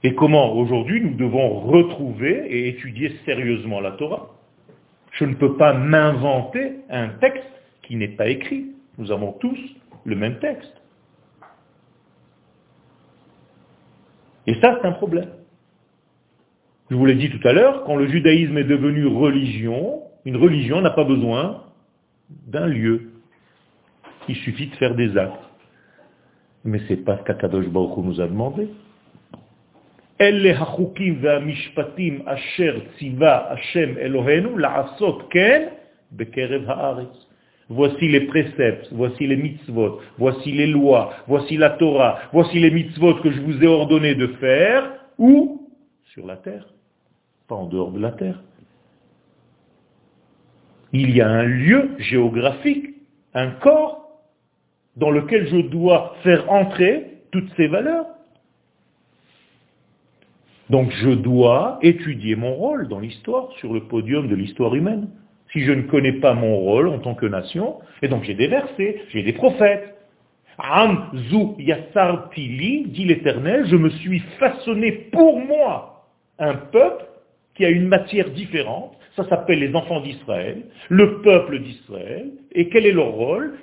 [0.03, 4.35] et comment aujourd'hui nous devons retrouver et étudier sérieusement la Torah.
[5.13, 7.49] Je ne peux pas m'inventer un texte
[7.83, 8.71] qui n'est pas écrit.
[8.97, 9.57] Nous avons tous
[10.03, 10.73] le même texte.
[14.47, 15.29] Et ça, c'est un problème.
[16.89, 20.81] Je vous l'ai dit tout à l'heure, quand le judaïsme est devenu religion, une religion
[20.81, 21.63] n'a pas besoin
[22.47, 23.11] d'un lieu.
[24.27, 25.39] Il suffit de faire des actes.
[26.63, 28.69] Mais ce n'est pas ce qu'Akadosh Baruch nous a demandé.
[37.67, 43.15] Voici les préceptes, voici les mitzvot, voici les lois, voici la Torah, voici les mitzvot
[43.15, 45.67] que je vous ai ordonné de faire, où
[46.13, 46.67] Sur la terre,
[47.47, 48.43] pas en dehors de la terre.
[50.93, 52.95] Il y a un lieu géographique,
[53.33, 54.21] un corps,
[54.95, 58.05] dans lequel je dois faire entrer toutes ces valeurs.
[60.69, 65.09] Donc je dois étudier mon rôle dans l'histoire, sur le podium de l'histoire humaine
[65.55, 68.47] si je ne connais pas mon rôle en tant que nation, et donc j'ai des
[68.47, 69.95] versets, j'ai des prophètes.
[70.57, 71.55] Am zu
[72.33, 76.07] tili, dit l'Éternel, je me suis façonné pour moi
[76.39, 77.05] un peuple
[77.55, 82.85] qui a une matière différente, ça s'appelle les enfants d'Israël, le peuple d'Israël, et quel
[82.85, 83.53] est leur rôle?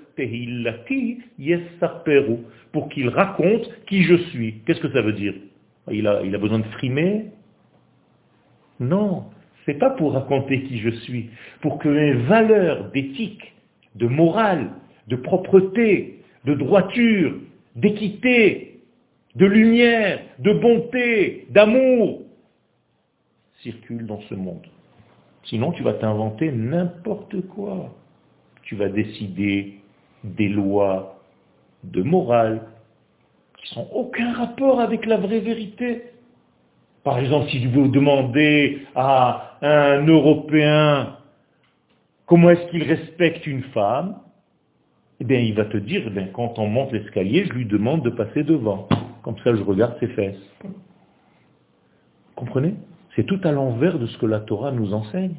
[2.72, 4.60] Pour qu'ils racontent qui je suis.
[4.66, 5.34] Qu'est-ce que ça veut dire?
[5.90, 7.26] Il a, il a besoin de frimer?
[8.78, 9.24] Non,
[9.66, 13.54] n'est pas pour raconter qui je suis, pour que mes valeurs d'éthique,
[13.94, 14.70] de morale,
[15.08, 17.34] de propreté, de droiture,
[17.76, 18.80] d'équité,
[19.34, 22.22] de lumière, de bonté, d'amour,
[23.62, 24.66] circule dans ce monde.
[25.44, 27.94] Sinon, tu vas t'inventer n'importe quoi.
[28.62, 29.78] Tu vas décider
[30.24, 31.20] des lois
[31.84, 32.62] de morale
[33.58, 36.11] qui n'ont aucun rapport avec la vraie vérité.
[37.04, 41.16] Par exemple, si vous demandez à un Européen
[42.26, 44.16] comment est-ce qu'il respecte une femme,
[45.20, 48.10] eh bien, il va te dire, eh quand on monte l'escalier, je lui demande de
[48.10, 48.88] passer devant.
[49.22, 50.40] Comme ça, je regarde ses fesses.
[52.34, 52.74] Comprenez?
[53.14, 55.34] C'est tout à l'envers de ce que la Torah nous enseigne.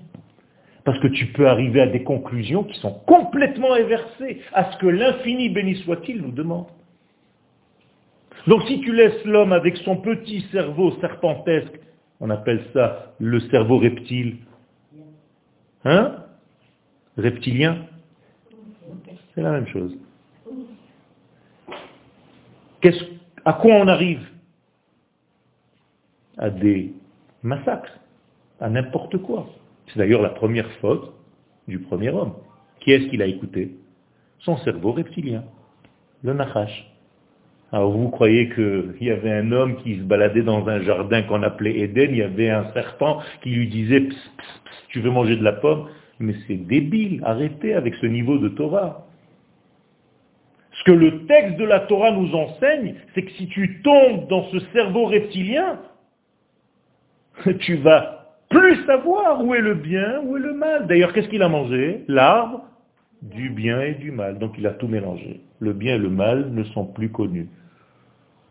[0.84, 4.88] Parce que tu peux arriver à des conclusions qui sont complètement inversées à ce que
[4.88, 6.65] l'infini, béni soit-il, nous demande.
[8.47, 11.79] Donc si tu laisses l'homme avec son petit cerveau serpentesque,
[12.19, 14.38] on appelle ça le cerveau reptile,
[15.86, 16.17] hein?
[17.17, 17.86] Reptilien?
[19.34, 19.95] C'est la même chose.
[23.45, 24.21] à quoi on arrive?
[26.38, 26.93] À des
[27.43, 27.99] massacres,
[28.60, 29.47] à n'importe quoi.
[29.88, 31.13] C'est d'ailleurs la première faute
[31.67, 32.34] du premier homme.
[32.79, 33.77] Qui est-ce qu'il a écouté?
[34.39, 35.43] Son cerveau reptilien,
[36.23, 36.92] le Nachash.
[37.74, 41.42] Alors vous croyez qu'il y avait un homme qui se baladait dans un jardin qu'on
[41.42, 44.10] appelait Éden, il y avait un serpent qui lui disait
[44.90, 45.88] tu veux manger de la pomme?
[46.20, 49.08] Mais c'est débile, arrêtez avec ce niveau de Torah.
[50.74, 54.44] Ce que le texte de la Torah nous enseigne, c'est que si tu tombes dans
[54.52, 55.80] ce cerveau reptilien,
[57.60, 60.86] tu vas plus savoir où est le bien, où est le mal.
[60.86, 62.04] D'ailleurs, qu'est-ce qu'il a mangé?
[62.08, 62.62] L'arbre
[63.24, 64.38] du bien et du mal.
[64.38, 65.42] Donc il a tout mélangé.
[65.60, 67.48] Le bien et le mal ne sont plus connus.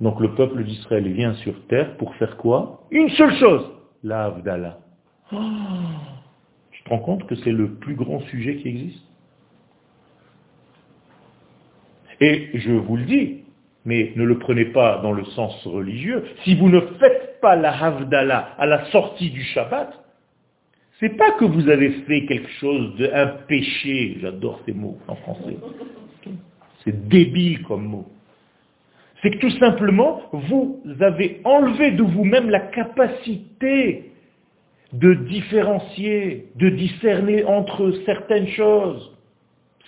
[0.02, 2.80] Donc le peuple d'Israël vient sur terre pour faire quoi?
[2.90, 3.64] Une seule chose,
[4.02, 4.78] la Havdalah.
[5.30, 5.38] Oh.
[6.72, 9.04] tu te rends compte que c'est le plus grand sujet qui existe?
[12.20, 13.44] Et je vous le dis,
[13.84, 17.72] mais ne le prenez pas dans le sens religieux, si vous ne faites pas la
[17.72, 19.92] Havdalah à la sortie du Shabbat,
[20.98, 25.58] c'est pas que vous avez fait quelque chose d'un péché, j'adore ces mots en français,
[26.84, 28.08] c'est débile comme mot
[29.22, 34.10] c'est que tout simplement, vous avez enlevé de vous-même la capacité
[34.92, 39.16] de différencier, de discerner entre certaines choses.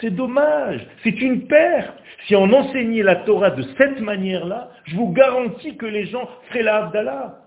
[0.01, 1.99] C'est dommage, c'est une perte.
[2.27, 6.63] Si on enseignait la Torah de cette manière-là, je vous garantis que les gens feraient
[6.63, 7.41] la Abdallah.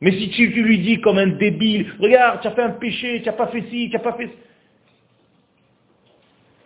[0.00, 3.26] Mais si tu, lui dis comme un débile, regarde, tu as fait un péché, tu
[3.26, 4.30] n'as pas fait ci, tu n'as pas fait...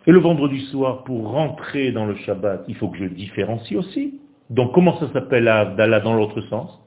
[0.07, 4.21] Et le vendredi soir, pour rentrer dans le Shabbat, il faut que je différencie aussi.
[4.49, 6.79] Donc comment ça s'appelle la dans l'autre sens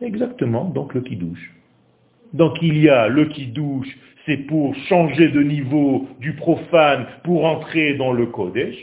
[0.00, 1.54] Exactement, donc le qui douche.
[2.34, 3.88] Donc il y a le qui douche,
[4.26, 8.76] c'est pour changer de niveau du profane pour entrer dans le Kodesh.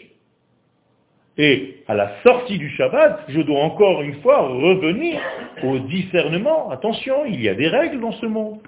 [1.38, 5.20] Et à la sortie du Shabbat, je dois encore une fois revenir
[5.64, 6.70] au discernement.
[6.70, 8.60] Attention, il y a des règles dans ce monde.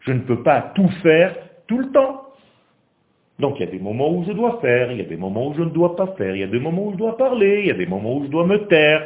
[0.00, 1.34] Je ne peux pas tout faire
[1.66, 2.22] tout le temps.
[3.40, 5.48] Donc il y a des moments où je dois faire, il y a des moments
[5.48, 7.60] où je ne dois pas faire, il y a des moments où je dois parler,
[7.60, 9.02] il y a des moments où je dois me taire.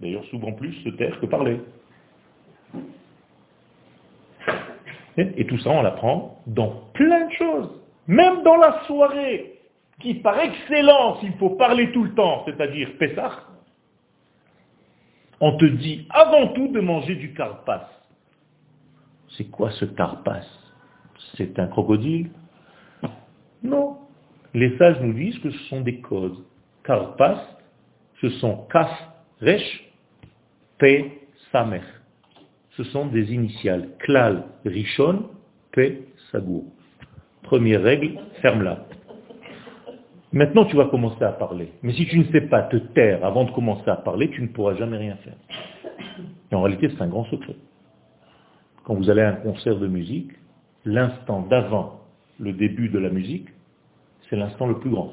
[0.00, 1.60] D'ailleurs, souvent plus se taire que parler.
[5.16, 7.80] Et tout ça, on l'apprend dans plein de choses.
[8.06, 9.60] Même dans la soirée,
[10.00, 13.44] qui par excellence, il faut parler tout le temps, c'est-à-dire Pessah,
[15.40, 17.88] on te dit avant tout de manger du carpas.
[19.36, 20.42] C'est quoi ce carpas?
[21.36, 22.30] C'est un crocodile?
[23.66, 23.96] Non.
[24.54, 26.42] Les sages nous disent que ce sont des causes.
[26.84, 27.42] Karpas,
[28.20, 28.90] ce sont Kaf,
[29.40, 29.90] Resh,
[30.78, 31.04] Pe,
[31.52, 31.82] Samer.
[32.70, 33.88] Ce sont des initiales.
[33.98, 35.30] Klal, Rishon,
[35.72, 36.64] Pe, Sagour.
[37.42, 38.86] Première règle, ferme-la.
[40.32, 41.72] Maintenant, tu vas commencer à parler.
[41.82, 44.48] Mais si tu ne sais pas te taire avant de commencer à parler, tu ne
[44.48, 45.36] pourras jamais rien faire.
[46.52, 47.56] En réalité, c'est un grand secret.
[48.84, 50.30] Quand vous allez à un concert de musique,
[50.84, 52.00] l'instant d'avant
[52.38, 53.48] le début de la musique,
[54.28, 55.12] c'est l'instant le plus grand.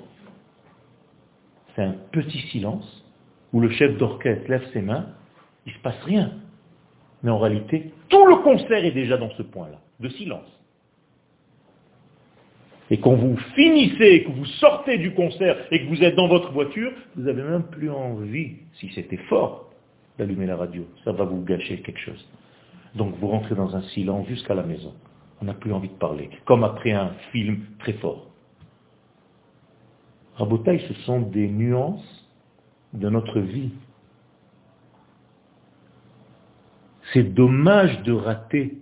[1.76, 3.04] C'est un petit silence
[3.52, 5.08] où le chef d'orchestre lève ses mains,
[5.66, 6.32] il ne se passe rien.
[7.22, 10.48] Mais en réalité, tout le concert est déjà dans ce point-là, de silence.
[12.90, 16.52] Et quand vous finissez, que vous sortez du concert et que vous êtes dans votre
[16.52, 19.72] voiture, vous n'avez même plus envie, si c'était fort,
[20.18, 20.86] d'allumer la radio.
[21.06, 22.28] Ça va vous gâcher quelque chose.
[22.96, 24.94] Donc vous rentrez dans un silence jusqu'à la maison.
[25.42, 28.33] On n'a plus envie de parler, comme après un film très fort.
[30.36, 32.30] Rabotaï, ce sont des nuances
[32.94, 33.72] de notre vie.
[37.14, 38.78] C'est dommage de rater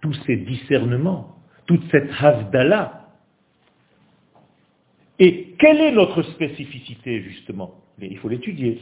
[0.00, 1.36] tous ces discernements,
[1.66, 3.08] toute cette havdala.
[5.18, 7.74] Et quelle est notre spécificité, justement?
[8.00, 8.80] Il faut l'étudier.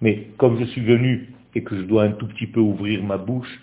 [0.00, 3.16] Mais comme je suis venu et que je dois un tout petit peu ouvrir ma
[3.16, 3.60] bouche,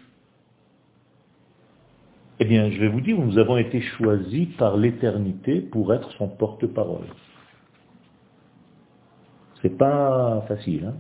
[2.40, 6.28] eh bien, je vais vous dire, nous avons été choisis par l'éternité pour être son
[6.28, 7.06] porte-parole.
[9.64, 10.94] C'est pas facile, hein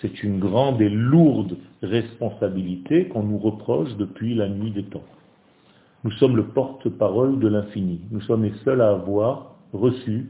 [0.00, 5.04] c'est une grande et lourde responsabilité qu'on nous reproche depuis la nuit des temps.
[6.04, 8.00] Nous sommes le porte-parole de l'infini.
[8.10, 10.28] Nous sommes les seuls à avoir reçu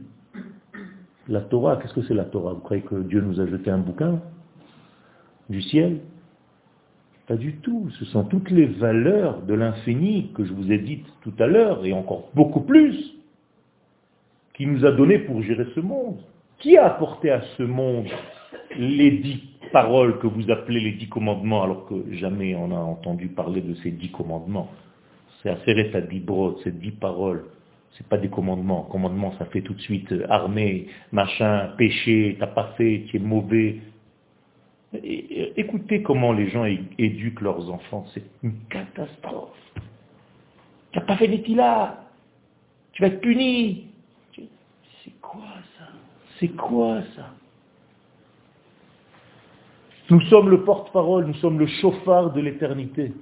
[1.27, 1.77] la Torah.
[1.77, 2.53] Qu'est-ce que c'est la Torah?
[2.53, 4.19] Vous croyez que Dieu nous a jeté un bouquin
[5.49, 5.99] du ciel?
[7.27, 7.91] Pas du tout.
[7.99, 11.85] Ce sont toutes les valeurs de l'infini que je vous ai dites tout à l'heure,
[11.85, 13.15] et encore beaucoup plus,
[14.55, 16.17] qui nous a donné pour gérer ce monde.
[16.59, 18.09] Qui a apporté à ce monde
[18.77, 23.29] les dix paroles que vous appelez les dix commandements, alors que jamais on a entendu
[23.29, 24.69] parler de ces dix commandements?
[25.41, 27.45] C'est Aseret à dix brodes, ces dix paroles.
[27.91, 28.83] C'est pas des commandements.
[28.83, 33.19] Commandement, ça fait tout de suite euh, armée, machin, péché, t'as pas fait, tu es
[33.19, 33.79] mauvais.
[34.93, 36.65] écoutez comment les gens
[36.97, 38.05] éduquent leurs enfants.
[38.13, 39.55] C'est une catastrophe.
[40.91, 42.03] Tu n'as pas fait des là.
[42.91, 43.87] Tu vas être puni.
[44.35, 45.43] C'est quoi
[46.39, 47.33] C'est quoi ça?
[50.09, 53.13] Nous sommes le porte-parole, nous sommes le chauffard de l'éternité.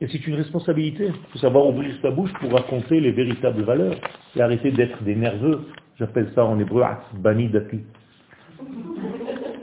[0.00, 1.08] Et c'est une responsabilité.
[1.08, 3.96] Il faut savoir ouvrir sa bouche pour raconter les véritables valeurs
[4.34, 5.66] et arrêter d'être des nerveux.
[5.98, 6.82] J'appelle ça en hébreu
[7.14, 7.80] bani dati.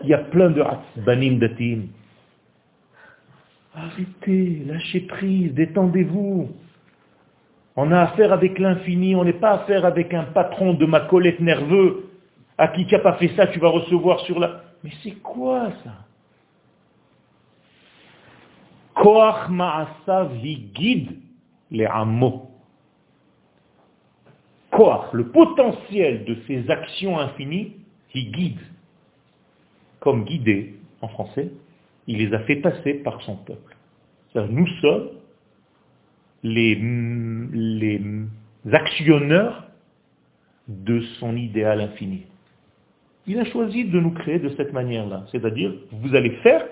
[0.03, 0.63] Il y a plein de
[0.97, 1.87] banim datim.
[3.73, 6.49] Arrêtez, lâchez prise, détendez-vous.
[7.75, 11.39] On a affaire avec l'infini, on n'est pas affaire avec un patron de ma colette
[11.39, 12.06] nerveux
[12.57, 14.63] à qui n'as pas fait ça, tu vas recevoir sur la...
[14.83, 16.05] Mais c'est quoi ça?
[18.95, 21.19] Koach Ma'asav guide
[21.69, 22.49] les hameaux.
[24.71, 27.75] Koach, le potentiel de ces actions infinies,
[28.15, 28.59] il guide.
[29.99, 31.51] Comme guider en français,
[32.07, 33.75] il les a fait passer par son peuple.
[34.35, 35.09] Nous sommes
[36.43, 36.79] les
[38.71, 39.67] actionneurs
[40.67, 42.25] de son idéal infini.
[43.27, 45.25] Il a choisi de nous créer de cette manière-là.
[45.31, 46.65] C'est-à-dire, vous allez faire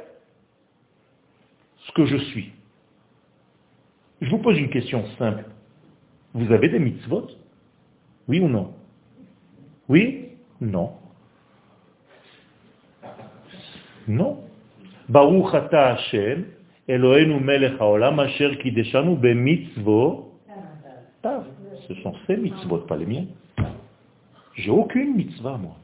[1.79, 2.51] ce que je suis.
[4.21, 5.45] Je vous pose une question simple.
[6.33, 7.27] Vous avez des mitzvot?
[8.29, 8.73] Oui ou non?
[9.89, 10.29] Oui?
[10.61, 10.93] Non.
[14.07, 14.39] Non.
[15.09, 16.45] Baruch ata Hashem,
[16.87, 20.31] melech haolam asher kideshanu bemitzvot.
[21.87, 23.25] Ce sont ces mitzvot, pas les miens.
[24.55, 25.75] J'ai aucune mitzvah, moi.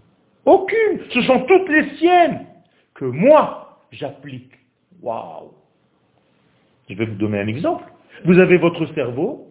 [0.45, 0.99] Aucune.
[1.11, 2.45] Ce sont toutes les siennes
[2.93, 4.53] que moi, j'applique.
[5.01, 5.51] Waouh
[6.91, 7.85] je vais vous donner un exemple.
[8.25, 9.47] Vous avez votre cerveau.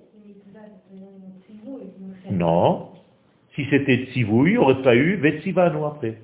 [2.31, 2.91] Non.
[3.55, 6.19] Si c'était Tzivou, il n'y aurait pas eu Vetsivano après.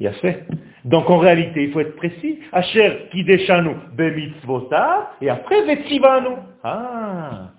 [0.00, 0.46] Il a fait.
[0.84, 2.38] Donc en réalité, il faut être précis.
[2.52, 6.38] Asher Kideshanu Bemitzvota et après Vetsivano.
[6.64, 7.50] Ah.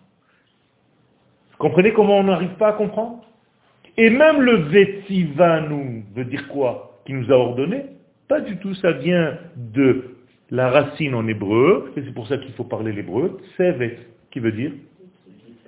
[1.52, 3.24] Vous comprenez comment on n'arrive pas à comprendre?
[3.98, 7.86] Et même le Vetsivanu veut dire quoi Qui nous a ordonné
[8.28, 10.16] Pas du tout, ça vient de
[10.50, 13.98] la racine en hébreu, et c'est pour ça qu'il faut parler l'hébreu, c'est
[14.32, 14.72] qui veut dire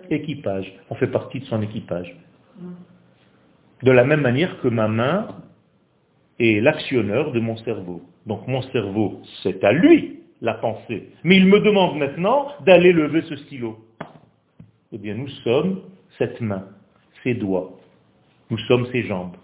[0.09, 0.71] équipage.
[0.89, 2.15] On fait partie de son équipage.
[3.83, 5.27] De la même manière que ma main
[6.39, 8.01] est l'actionneur de mon cerveau.
[8.25, 11.09] Donc mon cerveau, c'est à lui la pensée.
[11.23, 13.77] Mais il me demande maintenant d'aller lever ce stylo.
[14.91, 15.81] Eh bien, nous sommes
[16.17, 16.65] cette main,
[17.23, 17.71] ses doigts.
[18.49, 19.35] Nous sommes ses jambes.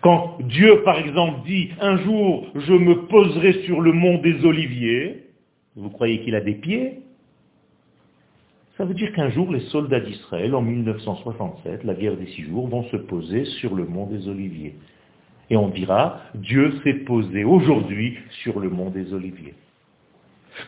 [0.00, 5.24] Quand Dieu, par exemple, dit, un jour, je me poserai sur le mont des Oliviers,
[5.74, 7.00] vous croyez qu'il a des pieds?
[8.76, 12.68] Ça veut dire qu'un jour, les soldats d'Israël, en 1967, la guerre des six jours,
[12.68, 14.74] vont se poser sur le mont des Oliviers.
[15.48, 19.54] Et on dira, Dieu s'est posé aujourd'hui sur le mont des Oliviers.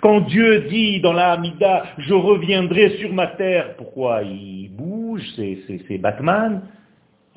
[0.00, 5.98] Quand Dieu dit dans la Hamida, je reviendrai sur ma terre, pourquoi il bouge, c'est
[5.98, 6.62] Batman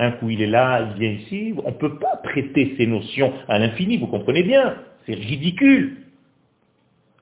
[0.02, 1.54] un coup il est là, il vient ici.
[1.64, 4.76] On ne peut pas prêter ces notions à l'infini, vous comprenez bien.
[5.06, 5.98] C'est ridicule.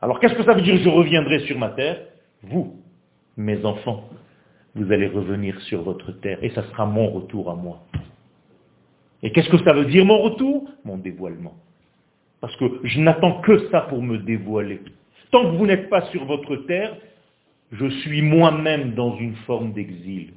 [0.02, 2.00] Alors qu'est-ce que ça veut dire je reviendrai sur ma terre?
[2.44, 2.78] Vous,
[3.36, 4.10] mes enfants,
[4.76, 7.84] vous allez revenir sur votre terre et ça sera mon retour à moi.
[9.22, 10.70] Et qu'est-ce que ça veut dire mon retour?
[10.86, 11.56] Mon dévoilement.
[12.40, 14.80] Parce que je n'attends que ça pour me dévoiler.
[15.32, 16.96] Tant que vous n'êtes pas sur votre terre,
[17.72, 20.34] je suis moi-même dans une forme d'exil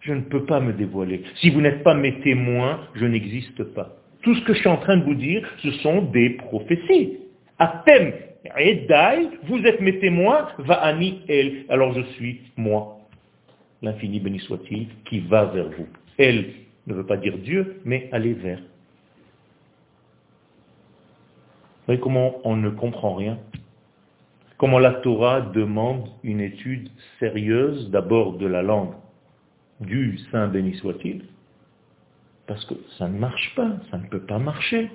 [0.00, 1.22] je ne peux pas me dévoiler.
[1.36, 3.96] Si vous n'êtes pas mes témoins, je n'existe pas.
[4.22, 7.18] Tout ce que je suis en train de vous dire, ce sont des prophéties.
[7.58, 8.12] Atem,
[8.56, 11.64] Edai, vous êtes mes témoins, va ani el.
[11.68, 13.00] Alors je suis moi,
[13.82, 15.86] l'infini béni soit-il, qui va vers vous.
[16.16, 16.46] Elle
[16.86, 18.60] ne veut pas dire Dieu, mais aller vers.
[21.86, 23.38] voyez comment on ne comprend rien?
[24.58, 26.90] Comment la Torah demande une étude
[27.20, 28.94] sérieuse d'abord de la langue
[29.80, 31.24] du Saint béni soit-il,
[32.48, 34.90] parce que ça ne marche pas, ça ne peut pas marcher.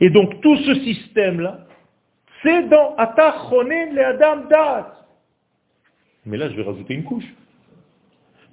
[0.00, 1.66] Et donc tout ce système-là,
[2.42, 4.96] c'est dans Atachonen le Adam Dat.
[6.24, 7.34] Mais là, je vais rajouter une couche.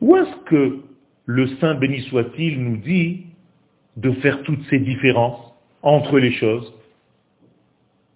[0.01, 0.81] Où est-ce que
[1.25, 3.27] le Saint béni soit-il nous dit
[3.95, 6.73] de faire toutes ces différences entre les choses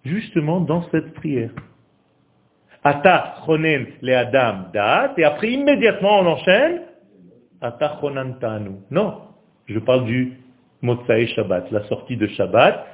[0.04, 1.50] Justement dans cette prière.
[2.84, 6.82] Ata chonen le adam dat, et après immédiatement on enchaîne,
[7.60, 8.00] ata
[8.40, 8.70] tanu.
[8.90, 9.20] Non,
[9.66, 10.32] je parle du
[10.82, 12.86] Motsae Shabbat, la sortie de Shabbat.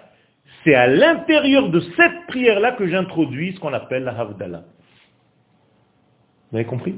[0.62, 4.64] C'est à l'intérieur de cette prière-là que j'introduis ce qu'on appelle la Havdalah.
[6.50, 6.96] Vous avez compris?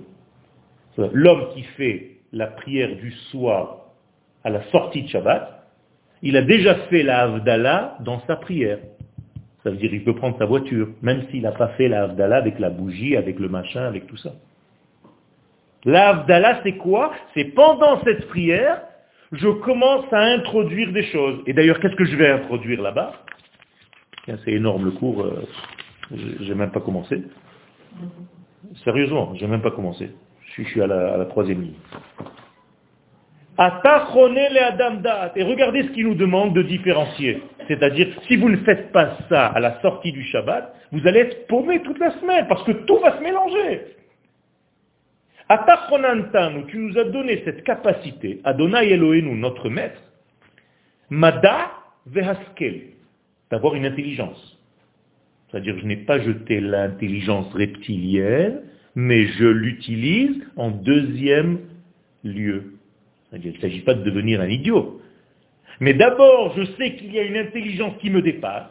[1.12, 3.76] L'homme qui fait la prière du soir
[4.44, 5.68] à la sortie de Shabbat,
[6.22, 8.78] il a déjà fait la Havdalah dans sa prière.
[9.62, 12.04] Ça veut dire qu'il peut prendre sa voiture, même s'il n'a pas fait la
[12.36, 14.32] avec la bougie, avec le machin, avec tout ça.
[15.84, 16.24] La
[16.62, 17.12] c'est quoi?
[17.34, 18.82] C'est pendant cette prière,
[19.32, 21.42] je commence à introduire des choses.
[21.46, 23.12] Et d'ailleurs, qu'est-ce que je vais introduire là-bas?
[24.44, 25.42] C'est énorme le cours, euh,
[26.40, 27.22] j'ai même pas commencé.
[28.84, 30.10] Sérieusement, j'ai même pas commencé.
[30.56, 31.74] Je suis à la, à la troisième ligne.
[35.36, 37.42] Et regardez ce qu'il nous demande de différencier.
[37.70, 41.46] C'est-à-dire, si vous ne faites pas ça à la sortie du Shabbat, vous allez être
[41.46, 43.82] paumé toute la semaine, parce que tout va se mélanger.
[45.48, 50.02] Atachonantanu, tu nous as donné cette capacité, Adonai Elohenu, notre maître,
[51.10, 51.70] Mada
[52.06, 52.86] Vehaskel,
[53.52, 54.58] d'avoir une intelligence.
[55.48, 58.62] C'est-à-dire, je n'ai pas jeté l'intelligence reptilienne,
[58.96, 61.60] mais je l'utilise en deuxième
[62.24, 62.72] lieu.
[63.32, 64.99] Il ne s'agit pas de devenir un idiot.
[65.80, 68.68] Mais d'abord, je sais qu'il y a une intelligence qui me dépasse.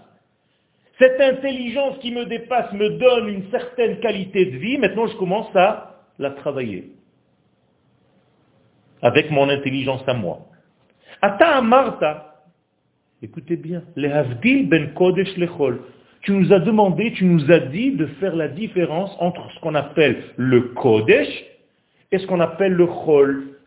[1.00, 4.78] Cette intelligence qui me dépasse me donne une certaine qualité de vie.
[4.78, 6.92] Maintenant, je commence à la travailler.
[9.02, 10.42] Avec mon intelligence à moi.
[11.22, 12.44] Ata Martha,
[13.22, 15.82] écoutez bien, le ben Kodesh lechol.
[16.22, 19.76] Tu nous as demandé, tu nous as dit de faire la différence entre ce qu'on
[19.76, 21.46] appelle le Kodesh
[22.12, 23.59] et ce qu'on appelle le Chol.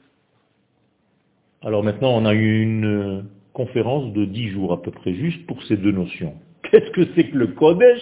[1.64, 5.46] Alors maintenant, on a eu une euh, conférence de dix jours à peu près, juste
[5.46, 6.34] pour ces deux notions.
[6.70, 8.00] Qu'est-ce que c'est que le Kodesh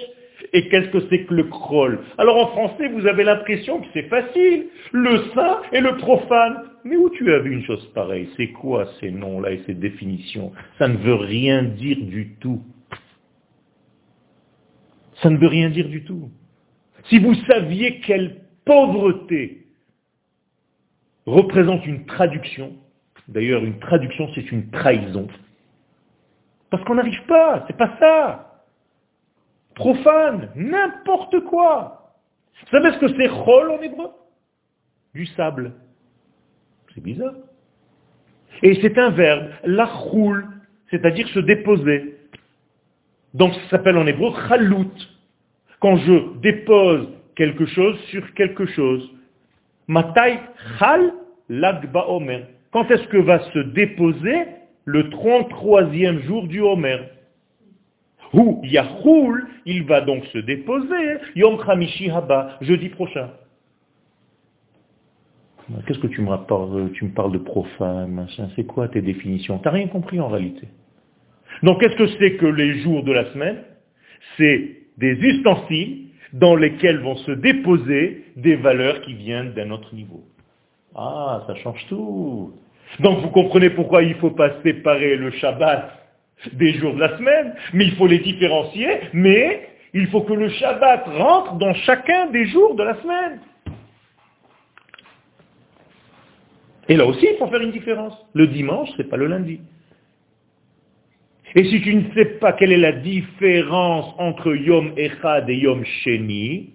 [0.52, 2.00] et qu'est-ce que c'est que le Krol?
[2.18, 6.64] Alors en français, vous avez l'impression que c'est facile, le saint et le profane.
[6.82, 8.28] Mais où tu as vu une chose pareille?
[8.36, 10.52] C'est quoi ces noms-là et ces définitions?
[10.78, 12.62] Ça ne veut rien dire du tout.
[15.22, 16.30] Ça ne veut rien dire du tout.
[17.04, 19.66] Si vous saviez quelle pauvreté
[21.26, 22.72] représente une traduction,
[23.30, 25.28] D'ailleurs, une traduction, c'est une trahison.
[26.68, 28.64] Parce qu'on n'arrive pas, c'est pas ça.
[29.74, 32.14] Profane, n'importe quoi.
[32.60, 34.10] Vous savez ce que c'est chol en hébreu?
[35.14, 35.72] Du sable.
[36.94, 37.34] C'est bizarre.
[38.62, 40.46] Et c'est un verbe, la roule,
[40.90, 42.16] c'est-à-dire se déposer.
[43.32, 44.92] Donc ça s'appelle en hébreu chalout.
[45.80, 49.08] Quand je dépose quelque chose sur quelque chose.
[49.86, 50.40] Matai
[50.78, 51.12] chal
[51.48, 52.46] lagba omer.
[52.72, 54.46] Quand est-ce que va se déposer
[54.84, 56.98] le 33e jour du Homer
[58.32, 63.30] Ou Yahoul, il va donc se déposer Yom Khamishi Haba, jeudi prochain.
[65.86, 69.58] Qu'est-ce que tu me rapportes Tu me parles de profane, C'est quoi tes définitions?
[69.58, 70.68] Tu n'as rien compris en réalité.
[71.62, 73.58] Donc qu'est-ce que c'est que les jours de la semaine?
[74.36, 80.24] C'est des ustensiles dans lesquels vont se déposer des valeurs qui viennent d'un autre niveau.
[80.94, 82.52] Ah, ça change tout.
[82.98, 85.92] Donc vous comprenez pourquoi il ne faut pas séparer le Shabbat
[86.52, 90.48] des jours de la semaine, mais il faut les différencier, mais il faut que le
[90.48, 93.40] Shabbat rentre dans chacun des jours de la semaine.
[96.88, 98.16] Et là aussi, il faut faire une différence.
[98.32, 99.60] Le dimanche, ce n'est pas le lundi.
[101.54, 105.84] Et si tu ne sais pas quelle est la différence entre Yom Echad et Yom
[105.84, 106.70] Sheni,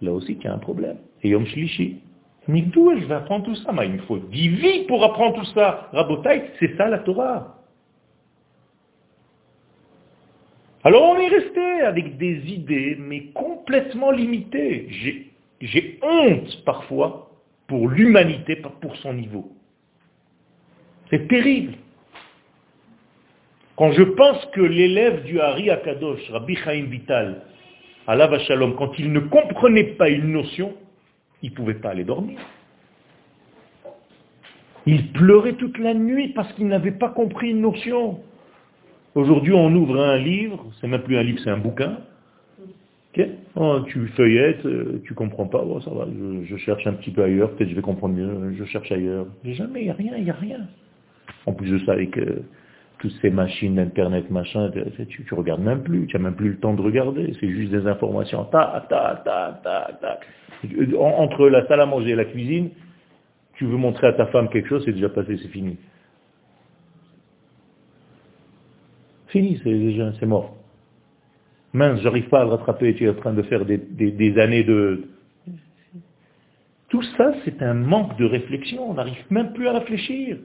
[0.00, 0.98] là aussi, tu as un problème.
[1.22, 2.00] Et Yom Shlishi.
[2.48, 5.44] Mais d'où je vais apprendre tout ça Il me faut 10 vies pour apprendre tout
[5.54, 5.90] ça.
[5.92, 7.58] Rabotai, c'est ça la Torah.
[10.82, 14.88] Alors on est resté avec des idées, mais complètement limitées.
[15.60, 17.30] J'ai honte parfois
[17.66, 19.52] pour l'humanité, pour son niveau.
[21.10, 21.74] C'est terrible.
[23.76, 27.42] Quand je pense que l'élève du Hari Akadosh, Rabbi Chaim Vital,
[28.06, 30.74] Allah Shalom, quand il ne comprenait pas une notion,
[31.42, 32.38] il ne pouvait pas aller dormir.
[34.86, 38.20] Il pleurait toute la nuit parce qu'il n'avait pas compris une notion.
[39.14, 41.98] Aujourd'hui, on ouvre un livre, c'est même plus un livre, c'est un bouquin.
[43.56, 46.06] Oh, tu feuillettes, euh, tu comprends pas, bon, ça va,
[46.44, 49.26] je, cherche un petit peu ailleurs, peut-être je vais comprendre mieux, je cherche ailleurs.
[49.44, 50.60] Jamais, il n'y a rien, il n'y a rien.
[51.44, 52.44] En plus de ça, avec euh,
[52.98, 54.70] toutes ces machines d'internet, machin,
[55.08, 57.86] tu, regardes même plus, tu n'as même plus le temps de regarder, c'est juste des
[57.86, 60.20] informations, ta, ta, ta, ta, ta.
[60.98, 62.70] Entre la salle à manger et la cuisine,
[63.54, 65.76] tu veux montrer à ta femme quelque chose, c'est déjà passé, c'est fini.
[69.28, 70.56] Fini, c'est déjà, c'est mort.
[71.72, 75.08] Mince, j'arrive pas à le rattraper, tu es en train de faire des, années de...
[76.88, 80.38] Tout ça, c'est un manque de réflexion, on n'arrive même plus à réfléchir.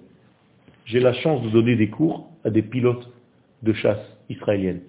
[0.86, 3.10] J'ai la chance de donner des cours à des pilotes
[3.62, 4.82] de chasse israéliennes,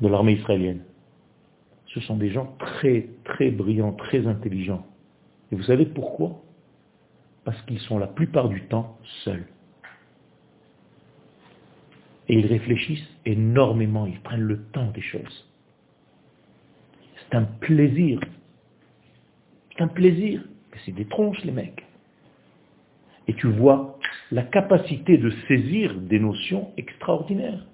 [0.00, 0.82] de l'armée israélienne.
[1.86, 4.86] Ce sont des gens très, très brillants, très intelligents.
[5.50, 6.42] Et vous savez pourquoi?
[7.44, 9.46] Parce qu'ils sont la plupart du temps seuls.
[12.28, 15.48] Et ils réfléchissent énormément, ils prennent le temps des choses.
[17.16, 18.20] C'est un plaisir.
[19.72, 20.44] C'est un plaisir.
[20.70, 21.87] Mais c'est des tronches, les mecs.
[23.28, 23.98] Et tu vois
[24.32, 27.66] la capacité de saisir des notions extraordinaires.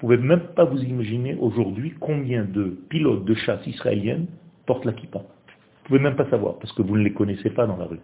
[0.00, 4.26] Vous ne pouvez même pas vous imaginer aujourd'hui combien de pilotes de chasse israéliennes
[4.66, 5.18] portent la kippa.
[5.18, 7.86] Vous ne pouvez même pas savoir, parce que vous ne les connaissez pas dans la
[7.86, 8.00] rue.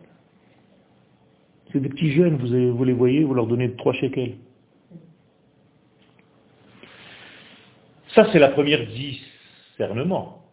[1.72, 4.36] C'est des petits jeunes, vous, les voyez, vous leur donnez trois shekels.
[8.14, 10.44] Ça, c'est la première discernement.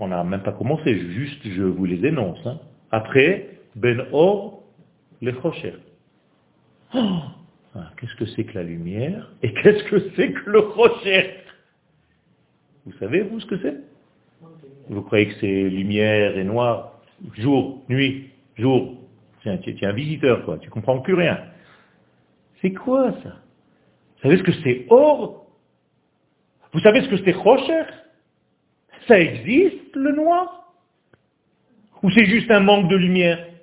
[0.00, 2.44] On n'a même pas commencé, juste je vous les énonce.
[2.46, 2.58] Hein.
[2.90, 4.62] Après, Ben Or,
[5.20, 5.74] les Rocher.
[6.94, 6.98] Oh
[7.74, 11.34] ah, qu'est-ce que c'est que la lumière Et qu'est-ce que c'est que le Rocher
[12.86, 13.76] Vous savez, vous, ce que c'est?
[14.88, 17.00] Vous croyez que c'est lumière et noir?
[17.34, 18.96] Jour, nuit, jour.
[19.42, 20.58] Tiens, tu es un visiteur, quoi.
[20.58, 21.38] Tu comprends plus rien.
[22.60, 23.30] C'est quoi, ça?
[24.16, 25.46] Vous savez ce que c'est or?
[26.72, 27.84] Vous savez ce que c'est Rocher
[29.08, 30.72] Ça existe, le noir?
[32.02, 33.53] Ou c'est juste un manque de lumière?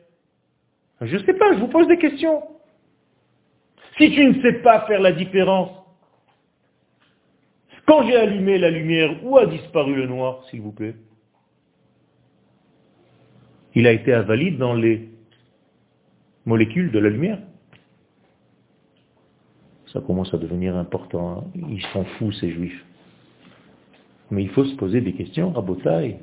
[1.02, 2.44] Je ne sais pas, je vous pose des questions.
[3.98, 5.72] Si tu ne sais pas faire la différence,
[7.88, 10.96] quand j'ai allumé la lumière, où a disparu le noir, s'il vous plaît?
[13.74, 15.10] Il a été invalide dans les
[16.46, 17.40] molécules de la lumière.
[19.88, 21.32] Ça commence à devenir important.
[21.32, 21.44] Hein.
[21.70, 22.86] Ils sont fous, ces juifs.
[24.30, 26.18] Mais il faut se poser des questions, Rabotai.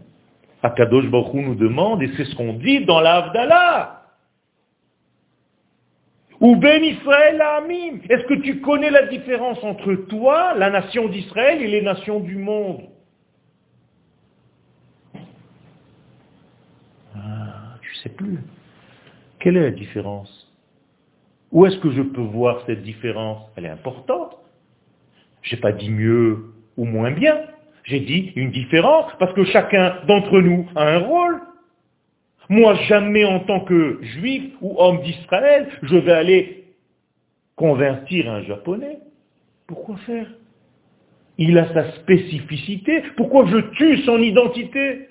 [0.62, 3.97] Akadosh Baruch nous demande, et c'est ce qu'on dit dans l'Avdallah.
[6.40, 7.98] Ou Ben Israël Amim.
[8.08, 12.36] Est-ce que tu connais la différence entre toi, la nation d'Israël, et les nations du
[12.36, 12.82] monde?
[17.16, 18.38] Ah, Tu sais plus.
[19.40, 20.52] Quelle est la différence?
[21.50, 23.42] Où est-ce que je peux voir cette différence?
[23.56, 24.36] Elle est importante.
[25.42, 27.40] Je n'ai pas dit mieux ou moins bien.
[27.84, 31.40] J'ai dit une différence, parce que chacun d'entre nous a un rôle.
[32.48, 36.64] Moi, jamais en tant que juif ou homme d'Israël, je vais aller
[37.56, 38.98] convertir un japonais.
[39.66, 40.26] Pourquoi faire?
[41.36, 43.02] Il a sa spécificité.
[43.16, 45.08] Pourquoi je tue son identité?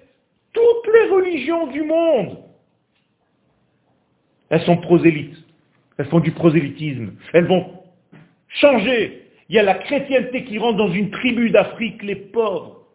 [0.53, 2.37] Toutes les religions du monde,
[4.49, 5.37] elles sont prosélytes.
[5.97, 7.13] Elles font du prosélytisme.
[7.33, 7.71] Elles vont
[8.47, 12.86] changer il y a la chrétienté qui rentre dans une tribu d'Afrique, les pauvres.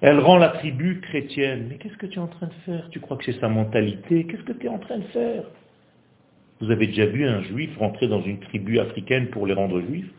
[0.00, 1.66] Elle rend la tribu chrétienne.
[1.68, 2.88] Mais qu'est-ce que tu es en train de faire?
[2.90, 4.24] Tu crois que c'est sa mentalité?
[4.24, 5.44] Qu'est-ce que tu es en train de faire?
[6.60, 10.10] Vous avez déjà vu un juif rentrer dans une tribu africaine pour les rendre juifs?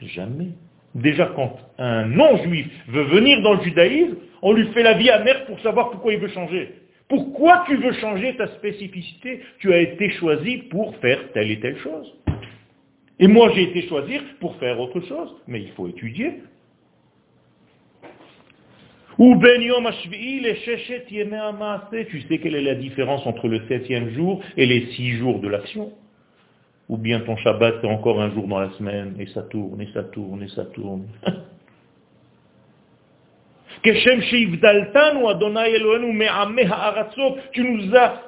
[0.00, 0.48] Jamais.
[0.94, 5.44] Déjà, quand un non-juif veut venir dans le judaïsme, on lui fait la vie amère
[5.46, 6.74] pour savoir pourquoi il veut changer.
[7.08, 9.40] Pourquoi tu veux changer ta spécificité?
[9.58, 12.14] Tu as été choisi pour faire telle et telle chose.
[13.18, 15.34] Et moi, j'ai été choisi pour faire autre chose.
[15.46, 16.42] Mais il faut étudier.
[19.18, 19.60] Ou ben
[22.08, 25.48] tu sais quelle est la différence entre le septième jour et les six jours de
[25.48, 25.92] l'action
[26.88, 29.88] Ou bien ton Shabbat, c'est encore un jour dans la semaine, et ça tourne, et
[29.92, 31.06] ça tourne, et ça tourne.
[37.52, 38.22] Tu nous as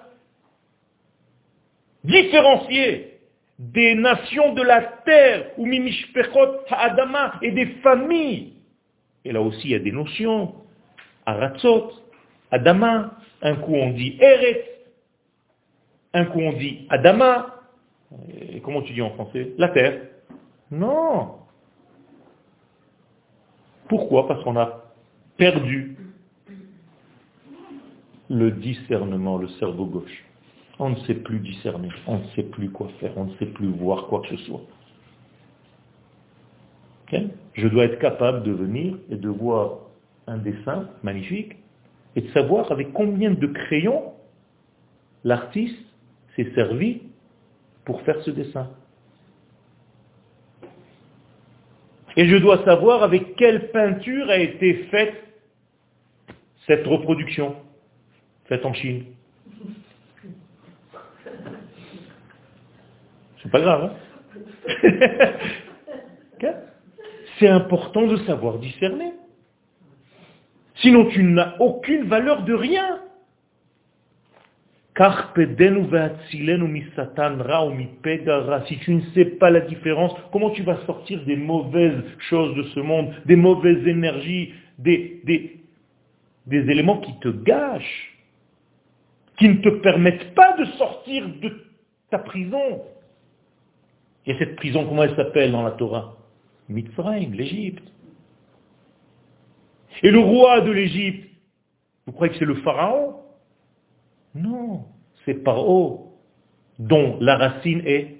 [2.04, 3.18] différenciés
[3.58, 5.68] des nations de la terre, ou
[6.70, 8.54] ha'adama, et des familles.
[9.24, 10.54] Et là aussi, il y a des notions.
[11.30, 11.92] Aratzot,
[12.50, 13.12] Adama,
[13.42, 14.66] un coup on dit Eretz,
[16.12, 17.56] un coup on dit Adama.
[18.28, 20.00] Et comment tu dis en français La terre.
[20.72, 21.36] Non.
[23.88, 24.26] Pourquoi?
[24.26, 24.92] Parce qu'on a
[25.36, 25.96] perdu
[28.28, 30.24] le discernement, le cerveau gauche.
[30.80, 33.68] on ne sait plus discerner, on ne sait plus quoi faire, on ne sait plus
[33.68, 34.62] voir quoi que ce soit.
[37.54, 39.89] Je dois être capable de venir et de voir
[40.30, 41.56] un dessin magnifique
[42.14, 44.14] et de savoir avec combien de crayons
[45.24, 45.84] l'artiste
[46.36, 47.02] s'est servi
[47.84, 48.70] pour faire ce dessin.
[52.16, 55.14] Et je dois savoir avec quelle peinture a été faite
[56.66, 57.56] cette reproduction,
[58.46, 59.04] faite en Chine.
[63.42, 63.92] C'est pas grave.
[63.92, 63.96] Hein
[67.38, 69.12] C'est important de savoir discerner.
[70.80, 73.00] Sinon tu n'as aucune valeur de rien.
[78.66, 82.64] Si tu ne sais pas la différence, comment tu vas sortir des mauvaises choses de
[82.64, 85.22] ce monde, des mauvaises énergies, des,
[86.46, 88.18] éléments qui te gâchent,
[89.38, 91.50] qui ne te permettent pas de sortir de
[92.10, 92.82] ta prison?
[94.26, 96.16] Et cette prison, comment elle s'appelle dans la Torah?
[96.68, 97.90] Mitzrayim, l'Égypte.
[100.02, 101.28] Et le roi de l'Égypte,
[102.06, 103.16] vous croyez que c'est le pharaon?
[104.34, 104.84] Non,
[105.24, 106.16] c'est Paro,
[106.78, 108.16] dont la racine est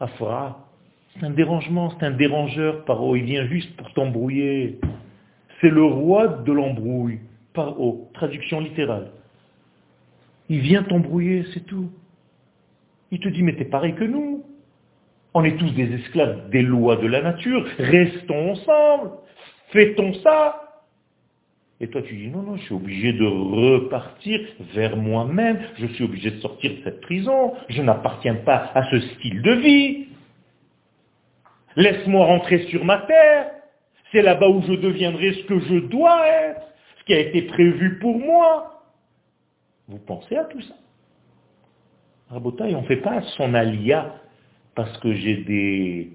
[0.00, 0.68] Afra.
[1.14, 3.14] C'est un dérangement, c'est un dérangeur, Paro.
[3.14, 4.80] Il vient juste pour t'embrouiller.
[5.60, 7.20] C'est le roi de l'embrouille,
[7.52, 8.10] Paro.
[8.14, 9.12] Traduction littérale.
[10.48, 11.90] Il vient t'embrouiller, c'est tout.
[13.10, 14.44] Il te dit, mais t'es pareil que nous.
[15.34, 17.66] On est tous des esclaves des lois de la nature.
[17.78, 19.10] Restons ensemble.
[19.70, 20.63] Fêtons ça.
[21.84, 24.40] Et toi, tu dis, non, non, je suis obligé de repartir
[24.74, 29.00] vers moi-même, je suis obligé de sortir de cette prison, je n'appartiens pas à ce
[29.00, 30.06] style de vie.
[31.76, 33.50] Laisse-moi rentrer sur ma terre,
[34.10, 36.62] c'est là-bas où je deviendrai ce que je dois être,
[37.00, 38.82] ce qui a été prévu pour moi.
[39.86, 40.74] Vous pensez à tout ça?
[42.30, 44.14] Rabotaï, on ne fait pas son alia
[44.74, 46.12] parce que j'ai des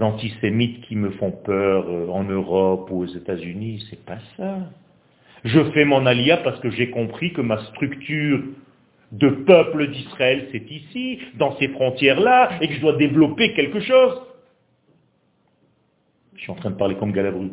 [0.00, 4.60] antisémites qui me font peur euh, en Europe ou aux États-Unis, c'est pas ça.
[5.46, 8.42] Je fais mon alia parce que j'ai compris que ma structure
[9.12, 14.20] de peuple d'Israël, c'est ici, dans ces frontières-là, et que je dois développer quelque chose.
[16.34, 17.52] Je suis en train de parler comme Galabru.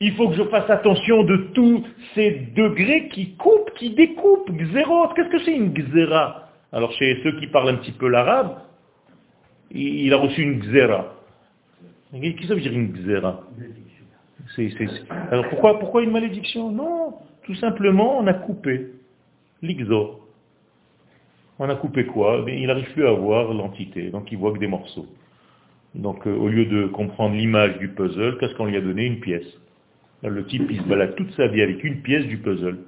[0.00, 1.84] Il faut que je fasse attention de tous
[2.14, 4.52] ces degrés qui coupent, qui découpent.
[4.52, 6.44] Gzerot, qu'est-ce que c'est une gzera?
[6.72, 8.67] Alors chez ceux qui parlent un petit peu l'arabe,
[9.70, 11.14] il a reçu une xéra.
[12.12, 13.44] Qu'est-ce que ça veut dire une xéra
[15.30, 17.14] Alors pourquoi, pourquoi une malédiction Non,
[17.44, 18.88] tout simplement on a coupé
[19.62, 20.20] l'ixo.
[21.58, 24.68] On a coupé quoi Il n'arrive plus à voir l'entité, donc il voit que des
[24.68, 25.06] morceaux.
[25.94, 29.20] Donc euh, au lieu de comprendre l'image du puzzle, qu'est-ce qu'on lui a donné Une
[29.20, 29.46] pièce.
[30.22, 32.78] le type, il se balade toute sa vie avec une pièce du puzzle.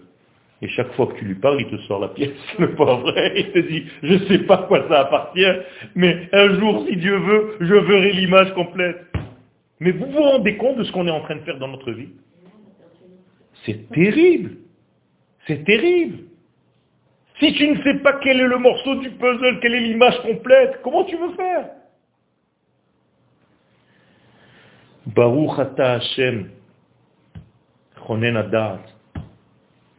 [0.62, 3.14] Et chaque fois que tu lui parles, il te sort la pièce, le pauvre.
[3.34, 5.52] Il te dit, je ne sais pas à quoi ça appartient,
[5.94, 9.06] mais un jour, si Dieu veut, je verrai l'image complète.
[9.80, 11.92] Mais vous vous rendez compte de ce qu'on est en train de faire dans notre
[11.92, 12.10] vie?
[13.64, 14.56] C'est terrible.
[15.46, 16.24] C'est terrible.
[17.38, 20.80] Si tu ne sais pas quel est le morceau du puzzle, quelle est l'image complète,
[20.82, 21.70] comment tu veux faire?
[25.06, 26.50] Baruch Hashem,
[28.06, 28.80] chonen adat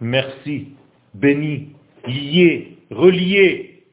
[0.02, 0.70] merci,
[1.14, 1.70] béni,
[2.06, 3.84] lié, relié,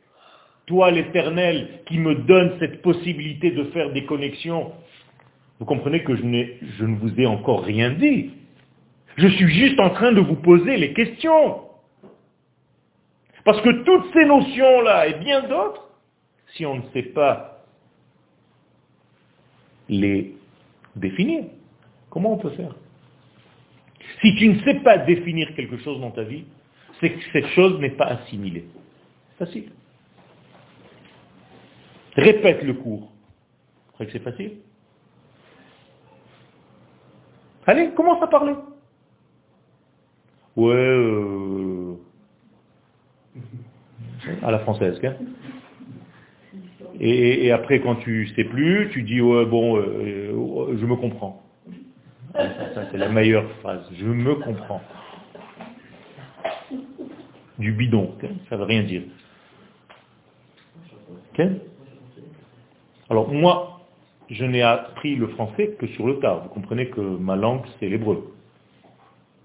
[0.66, 4.72] toi l'éternel qui me donne cette possibilité de faire des connexions.
[5.59, 8.30] Vous comprenez que je, je ne vous ai encore rien dit.
[9.16, 11.62] Je suis juste en train de vous poser les questions.
[13.44, 15.88] Parce que toutes ces notions-là et bien d'autres,
[16.54, 17.64] si on ne sait pas
[19.88, 20.34] les
[20.94, 21.44] définir,
[22.11, 22.74] comment on peut faire?
[24.20, 26.44] Si tu ne sais pas définir quelque chose dans ta vie,
[27.00, 28.66] c'est que cette chose n'est pas assimilée.
[29.38, 29.70] Facile.
[32.14, 33.12] Répète le cours.
[33.98, 34.59] Que c'est facile?
[37.66, 38.54] Allez, commence à parler.
[40.56, 41.94] Ouais, euh,
[44.42, 45.00] à la française.
[45.04, 45.14] Hein
[47.00, 51.42] et, après, quand tu sais plus, tu dis, ouais, bon, euh, je me comprends.
[52.91, 53.83] C'est la meilleure phrase.
[53.95, 54.83] Je me comprends.
[57.59, 58.14] Du bidon,
[58.49, 59.03] ça ne veut rien dire.
[63.11, 63.81] Alors moi,
[64.29, 66.43] je n'ai appris le français que sur le tard.
[66.43, 68.35] Vous comprenez que ma langue, c'est l'hébreu.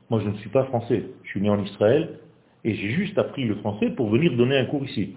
[0.10, 1.06] Moi, je ne suis pas français.
[1.24, 2.20] Je suis né en Israël
[2.64, 5.16] et j'ai juste appris le français pour venir donner un cours ici.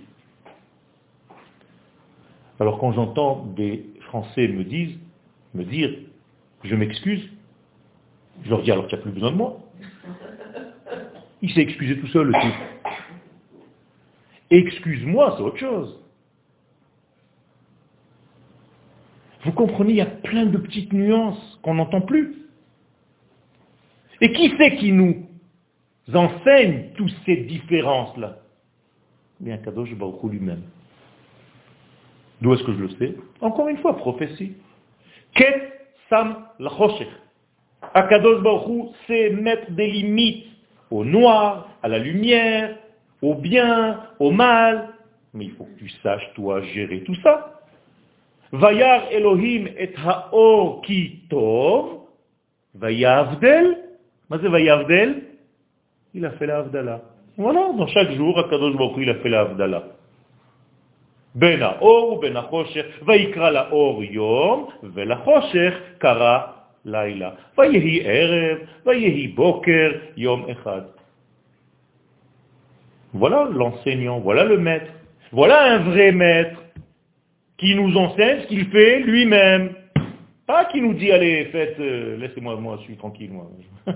[2.58, 4.98] Alors quand j'entends des Français me disent,
[5.54, 5.90] me dire,
[6.64, 7.28] je m'excuse,
[8.44, 9.60] Je leur dis alors tu n'as plus besoin de moi.
[11.42, 12.34] Il s'est excusé tout seul, le.
[14.50, 16.00] Excuse-moi, c'est autre chose.
[19.44, 22.34] Vous comprenez, il y a plein de petites nuances qu'on n'entend plus.
[24.20, 25.26] Et qui c'est qui nous
[26.12, 28.38] enseigne toutes ces différences-là?
[29.40, 30.62] Bien Kadosh Baruch lui-même.
[32.40, 33.16] D'où est-ce que je le sais?
[33.40, 34.54] Encore une fois, prophétie.
[35.34, 35.72] Ket
[36.08, 37.08] Sam Lachoshech.
[37.94, 40.46] Akadosh Baruch c'est mettre des limites
[40.90, 42.76] au noir, à la lumière,
[43.22, 44.88] au bien, au mal.
[45.34, 47.60] Mais il faut que tu saches, toi, gérer tout ça.
[48.52, 52.00] Vayar Elohim et haor ki tov.
[52.74, 53.78] Vayavdel.
[54.30, 55.22] C'est Vayavdel
[56.14, 57.02] Il a fait la Avdala.
[57.36, 59.84] Voilà, dans chaque jour, Akadosh Baruch il a fait la.
[61.34, 63.02] Ben haor ou ben hachoshech.
[63.02, 64.68] Vaikra la or yom.
[64.82, 66.55] Velachoshech kara
[66.85, 67.29] לילה.
[67.57, 70.81] ויהי ערב, ויהי בוקר, יום אחד.
[73.13, 74.91] Voilà l'enseignant, voilà le maître.
[75.33, 76.63] Voilà un vrai maître
[77.57, 79.75] qui nous enseigne ce qu'il fait lui-même.
[80.47, 83.49] Pas qui nous dit, allez, faites, euh, laissez-moi, moi, je suis tranquille, moi.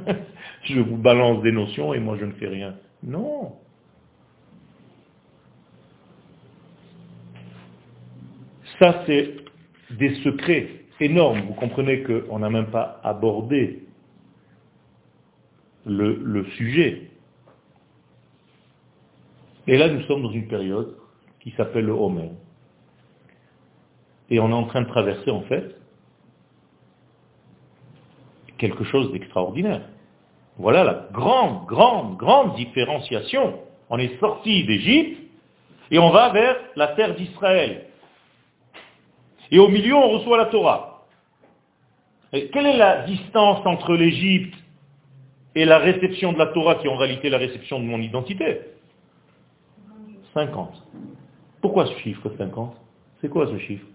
[0.63, 2.75] je vous balance des notions et moi je ne fais rien.
[3.03, 3.53] Non.
[8.79, 9.35] Ça, c'est
[9.91, 10.67] des secrets
[11.00, 11.40] énormes.
[11.42, 13.84] Vous comprenez qu'on n'a même pas abordé
[15.86, 17.10] le, le sujet.
[19.66, 20.96] Et là, nous sommes dans une période
[21.40, 22.30] qui s'appelle le Homer.
[24.28, 25.76] Et on est en train de traverser, en fait,
[28.58, 29.82] quelque chose d'extraordinaire.
[30.58, 33.60] Voilà la grande, grande, grande différenciation.
[33.88, 35.18] On est sorti d'Égypte
[35.90, 37.86] et on va vers la terre d'Israël.
[39.50, 40.89] Et au milieu, on reçoit la Torah.
[42.32, 44.54] Quelle est la distance entre l'Égypte
[45.54, 48.60] et la réception de la Torah, qui est en réalité la réception de mon identité?
[50.34, 50.86] 50.
[51.60, 52.76] Pourquoi ce chiffre 50
[53.20, 53.86] C'est quoi ce chiffre?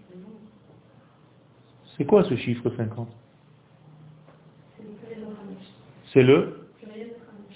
[1.96, 3.08] C'est quoi ce chiffre 50
[6.12, 6.68] C'est le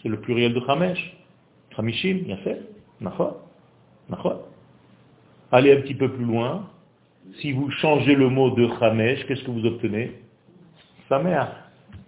[0.03, 1.17] C'est le pluriel de Hamesh.
[1.77, 2.61] Hamishim, bien fait.
[5.53, 6.71] Allez un petit peu plus loin.
[7.41, 10.20] Si vous changez le mot de Hamesh, qu'est-ce que vous obtenez?
[11.11, 11.49] Sameach.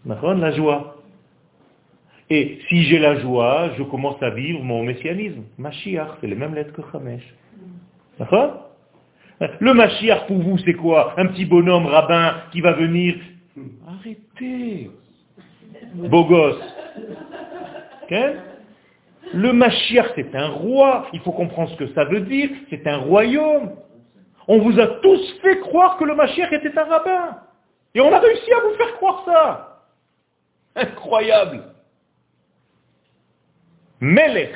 [0.07, 0.96] La joie.
[2.30, 5.42] Et si j'ai la joie, je commence à vivre mon messianisme.
[5.59, 7.22] Mashiach, c'est les mêmes lettres que Chamesh.
[9.61, 11.14] Le Mashiach pour vous, c'est quoi?
[11.18, 13.16] Un petit bonhomme rabbin qui va venir.
[13.86, 14.90] Arrêtez
[15.94, 16.62] Beau gosse.
[19.34, 21.09] le Mashiach, c'est un roi.
[21.12, 22.50] Il faut comprendre ce que ça veut dire.
[22.70, 23.72] C'est un royaume.
[24.46, 27.36] On vous a tous fait croire que le Mashiach était un rabbin.
[27.95, 29.84] Et on a réussi à vous faire croire ça.
[30.74, 31.62] Incroyable.
[34.01, 34.55] Melech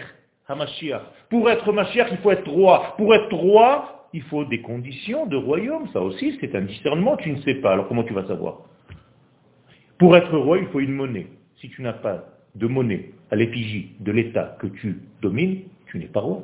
[0.48, 1.02] HaMashiach.
[1.28, 2.94] Pour être Mashiach, il faut être roi.
[2.96, 5.88] Pour être roi, il faut des conditions de royaume.
[5.92, 7.72] Ça aussi, c'est un discernement, tu ne sais pas.
[7.72, 8.60] Alors comment tu vas savoir?
[9.98, 11.26] Pour être roi, il faut une monnaie.
[11.60, 12.24] Si tu n'as pas
[12.54, 16.42] de monnaie à l'effigie de l'État que tu domines, tu n'es pas roi.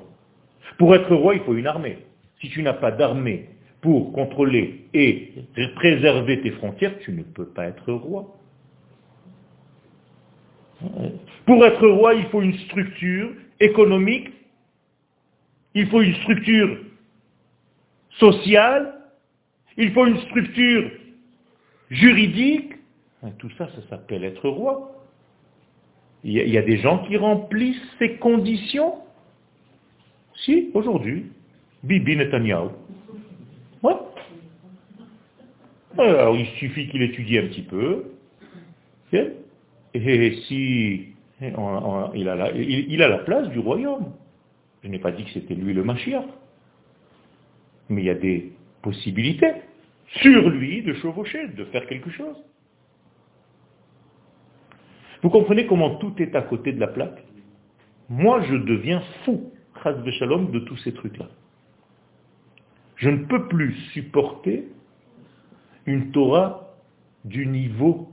[0.78, 1.98] Pour être roi, il faut une armée.
[2.40, 3.48] Si tu n'as pas d'armée
[3.82, 5.32] pour contrôler et
[5.74, 8.38] préserver tes frontières, tu ne peux pas être roi.
[11.44, 14.30] Pour être roi, il faut une structure économique,
[15.74, 16.78] il faut une structure
[18.18, 18.94] sociale,
[19.76, 20.90] il faut une structure
[21.90, 22.74] juridique.
[23.38, 24.92] Tout ça, ça s'appelle être roi.
[26.24, 28.94] Il y, a, des gens qui remplissent ces conditions.
[30.44, 31.26] Si, aujourd'hui,
[31.82, 32.68] Bibi Netanyahu.
[33.82, 33.94] Ouais.
[35.98, 38.12] Alors, il suffit qu'il étudie un petit peu.
[39.94, 41.08] Et si
[41.40, 44.12] il, a la, place du royaume,
[44.82, 46.24] je n'ai pas dit que c'était lui le Mashiach,
[47.88, 49.52] mais il y a des possibilités
[50.06, 52.36] sur lui de chevaucher, de faire quelque chose.
[55.22, 57.22] Vous comprenez comment tout est à côté de la plaque?
[58.08, 59.52] Moi, je deviens fou,
[60.18, 61.28] shalom, de tous ces trucs-là.
[63.02, 64.68] Je ne peux plus supporter
[65.86, 66.72] une Torah
[67.24, 68.08] du niveau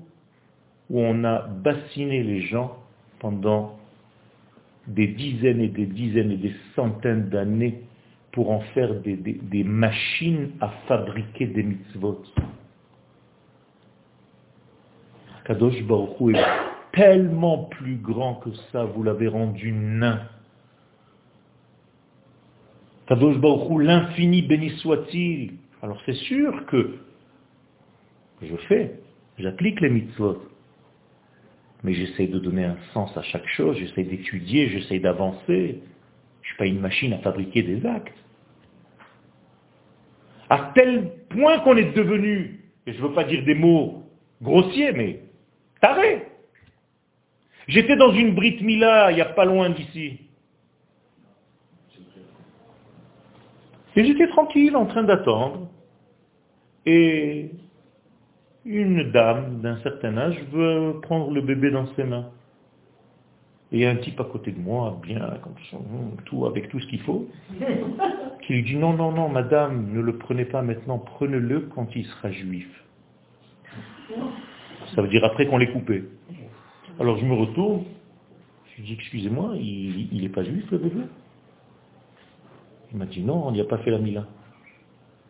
[0.90, 2.76] où on a bassiné les gens
[3.20, 3.78] pendant
[4.88, 7.84] des dizaines et des dizaines et des centaines d'années
[8.32, 12.24] pour en faire des, machines à fabriquer des mitzvot.
[15.46, 16.44] Kadosh Baruch est
[16.94, 20.22] tellement plus grand que ça, vous l'avez rendu nain.
[23.10, 25.54] Kadosh Baruch l'infini béni soit-il.
[25.82, 27.00] Alors c'est sûr que
[28.44, 29.00] je fais,
[29.40, 30.44] j'applique les mitzvot.
[31.84, 35.82] Mais j'essaie de donner un sens à chaque chose, j'essaie d'étudier, j'essaie d'avancer.
[36.42, 38.14] Je ne suis pas une machine à fabriquer des actes.
[40.52, 44.04] À tel point qu'on est devenu, et je ne veux pas dire des mots
[44.40, 45.22] grossiers, mais
[45.82, 46.28] taré.
[47.68, 50.29] J'étais dans une Brit Mila, il n'y a pas loin d'ici.
[54.00, 55.68] Et j'étais tranquille en train d'attendre.
[56.86, 57.52] Et
[58.64, 62.30] une dame d'un certain âge veut prendre le bébé dans ses mains.
[63.74, 65.56] Et il y a un type à côté de moi, bien comme
[66.24, 67.28] tout, avec tout ce qu'il faut,
[68.44, 72.06] qui lui dit non, non, non, madame, ne le prenez pas maintenant, prenez-le quand il
[72.06, 72.70] sera juif.
[74.96, 76.06] Ça veut dire après qu'on l'ait coupé.
[77.02, 77.84] Alors je me retourne,
[78.72, 81.02] je lui dis, excusez-moi, il n'est pas juif le bébé?
[82.92, 84.26] Il m'a dit non, on n'y a pas fait la mila.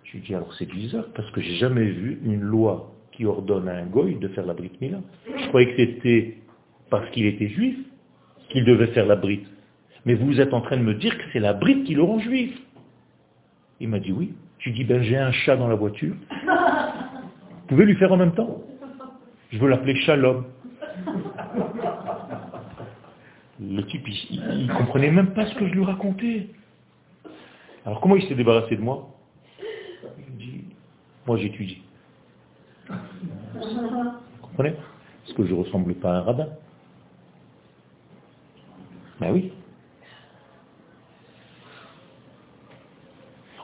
[0.03, 3.67] Je lui dis alors c'est bizarre parce que j'ai jamais vu une loi qui ordonne
[3.67, 4.99] à un goy de faire la brite mila.
[5.37, 6.37] Je croyais que c'était
[6.89, 7.77] parce qu'il était juif
[8.49, 9.45] qu'il devait faire la brite.
[10.05, 12.19] Mais vous êtes en train de me dire que c'est la brite qui le rend
[12.19, 12.57] juif.
[13.79, 14.33] Il m'a dit oui.
[14.59, 16.15] Je lui dis ben j'ai un chat dans la voiture.
[17.69, 18.63] Vous pouvez lui faire en même temps
[19.51, 20.45] Je veux l'appeler Shalom.
[23.61, 26.47] Le type, il, ne comprenait même pas ce que je lui racontais.
[27.85, 29.09] Alors comment il s'est débarrassé de moi
[30.17, 30.63] Il dit,
[31.25, 31.81] moi j'étudie.
[32.89, 34.73] Vous comprenez
[35.23, 36.49] Parce que je ne ressemble pas à un rabbin.
[39.19, 39.51] Ben oui.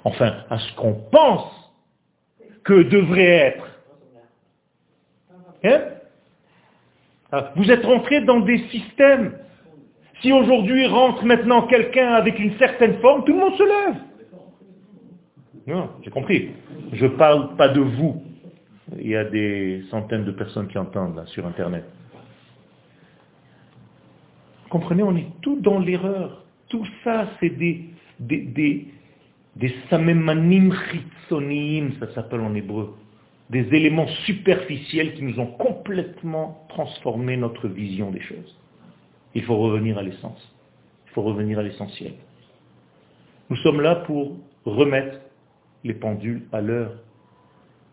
[0.04, 1.52] Enfin, à ce qu'on pense
[2.64, 3.66] que devrait être.
[5.64, 5.82] Hein
[7.32, 9.38] ah, vous êtes rentré dans des systèmes.
[10.22, 14.05] Si aujourd'hui rentre maintenant quelqu'un avec une certaine forme, tout le monde se lève.
[15.68, 16.52] Non, j'ai compris.
[16.94, 18.24] Je parle pas de vous.
[19.00, 21.86] Il y a des centaines de personnes qui entendent là, sur Internet.
[24.70, 26.44] Comprenez, on est tout dans l'erreur.
[26.70, 27.86] Tout ça, c'est des,
[28.20, 28.88] des, des,
[29.56, 30.74] des samemanim
[32.00, 32.94] ça s'appelle en hébreu
[33.50, 38.58] des éléments superficiels qui nous ont complètement transformé notre vision des choses.
[39.36, 40.54] Il faut revenir à l'essence.
[41.08, 42.14] Il faut revenir à l'essentiel.
[43.50, 45.20] Nous sommes là pour remettre
[45.86, 46.96] les pendules à l'heure.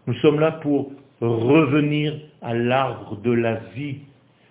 [0.07, 3.99] Nous sommes là pour revenir à l'arbre de la vie,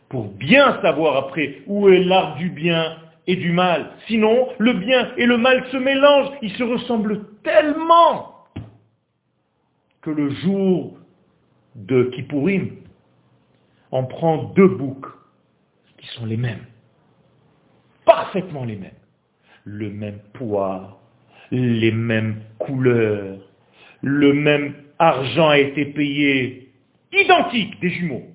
[0.07, 3.91] pour bien savoir après où est l'arbre du bien et du mal.
[4.07, 8.45] Sinon, le bien et le mal se mélangent, ils se ressemblent tellement
[10.01, 10.97] que le jour
[11.75, 12.77] de Kippourim,
[13.91, 15.07] on prend deux boucs
[15.97, 16.65] qui sont les mêmes,
[18.05, 18.91] parfaitement les mêmes,
[19.65, 21.00] le même poids,
[21.51, 23.37] les mêmes couleurs,
[24.01, 26.71] le même argent a été payé,
[27.11, 28.25] identique des jumeaux.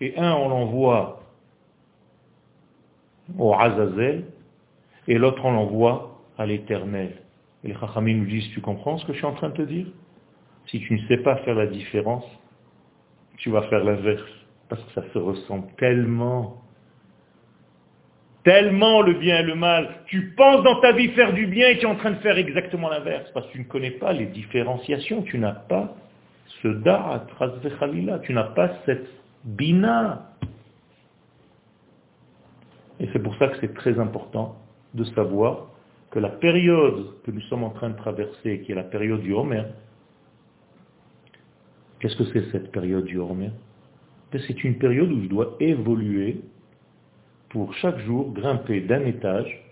[0.00, 1.22] Et un, on l'envoie
[3.36, 4.24] au Azazel,
[5.06, 7.14] et l'autre, on l'envoie à l'éternel.
[7.64, 9.62] Et les Chachamim nous disent, tu comprends ce que je suis en train de te
[9.62, 9.86] dire
[10.70, 12.24] si tu ne sais pas faire la différence,
[13.38, 14.22] tu vas faire l'inverse.
[14.68, 16.62] Parce que ça se ressent tellement.
[18.48, 19.96] Tellement le bien et le mal.
[20.06, 22.38] Tu penses dans ta vie faire du bien et tu es en train de faire
[22.38, 23.30] exactement l'inverse.
[23.34, 25.20] Parce que tu ne connais pas les différenciations.
[25.20, 25.94] Tu n'as pas
[26.62, 27.26] ce da'at,
[28.22, 29.06] tu n'as pas cette
[29.44, 30.30] bina.
[33.00, 34.56] Et c'est pour ça que c'est très important
[34.94, 35.66] de savoir
[36.10, 39.34] que la période que nous sommes en train de traverser, qui est la période du
[39.34, 39.64] Homer,
[42.00, 43.52] Qu'est-ce que c'est cette période du Hormien
[44.32, 46.40] ben, C'est une période où je dois évoluer
[47.50, 49.64] pour chaque jour grimper d'un étage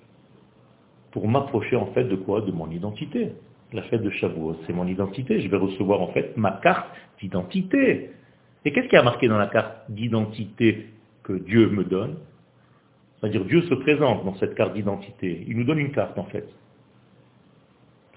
[1.11, 2.43] pour m'approcher en fait de quoi?
[2.43, 3.33] De mon identité.
[3.73, 5.41] La fête de Shavuot, c'est mon identité.
[5.41, 6.89] Je vais recevoir en fait ma carte
[7.21, 8.11] d'identité.
[8.65, 10.89] Et qu'est-ce qui a marqué dans la carte d'identité
[11.23, 12.17] que Dieu me donne?
[13.19, 15.45] C'est-à-dire Dieu se présente dans cette carte d'identité.
[15.49, 16.47] Il nous donne une carte en fait.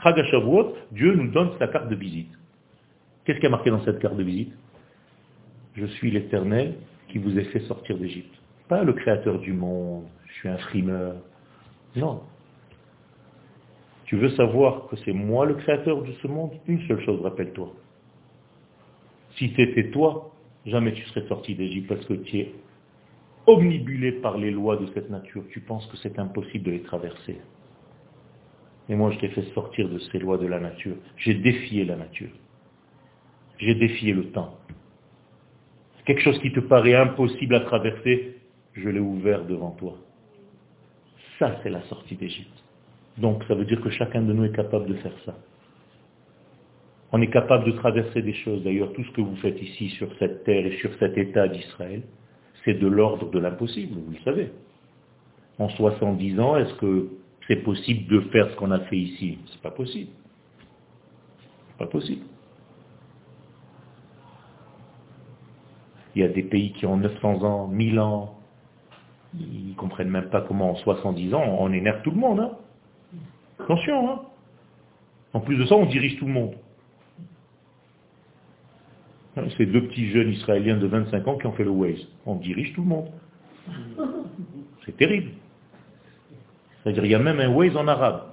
[0.03, 2.31] Chag Shavuot, Dieu nous donne sa carte de visite.
[3.25, 4.53] Qu'est-ce qui a marqué dans cette carte de visite?
[5.75, 6.75] Je suis l'éternel
[7.09, 8.38] qui vous ai fait sortir d'Égypte.
[8.69, 11.15] Pas le créateur du monde, je suis un frimeur.
[11.95, 12.23] Non.
[14.05, 16.51] Tu veux savoir que c'est moi le créateur de ce monde?
[16.67, 17.73] Une seule chose, rappelle-toi.
[19.37, 20.31] Si c'était toi,
[20.65, 22.53] jamais tu serais sorti d'Égypte parce que tu es
[23.45, 25.43] omnibulé par les lois de cette nature.
[25.49, 27.37] Tu penses que c'est impossible de les traverser.
[28.87, 30.95] Et moi, je t'ai fait sortir de ces lois de la nature.
[31.17, 32.29] J'ai défié la nature
[33.59, 34.57] j'ai défié le temps.
[36.05, 38.37] Quelque chose qui te paraît impossible à traverser,
[38.73, 39.95] je l'ai ouvert devant toi.
[41.37, 42.63] Ça, c'est la sortie d'Égypte.
[43.17, 45.35] Donc, ça veut dire que chacun de nous est capable de faire ça.
[47.11, 48.63] On est capable de traverser des choses.
[48.63, 52.03] D'ailleurs, tout ce que vous faites ici sur cette terre et sur cet état d'Israël,
[52.63, 54.51] c'est de l'ordre de l'impossible, vous le savez.
[55.57, 57.09] En 70 ans, est-ce que
[57.47, 59.39] c'est possible de faire ce qu'on a fait ici?
[59.47, 60.11] C'est pas possible.
[61.77, 62.25] Pas possible.
[66.15, 68.38] Il y a des pays qui ont 900 ans, 1000 ans,
[69.37, 72.39] ils ne comprennent même pas comment en 70 ans on énerve tout le monde.
[72.39, 72.51] Hein.
[73.59, 74.21] Attention, hein.
[75.33, 76.55] En plus de ça, on dirige tout le monde.
[79.37, 82.07] Hein, c'est deux petits jeunes israéliens de 25 ans qui ont fait le Waze.
[82.25, 83.09] On dirige tout le monde.
[84.85, 85.31] C'est terrible.
[86.83, 88.23] C'est-à-dire il y a même un Waze en arabe.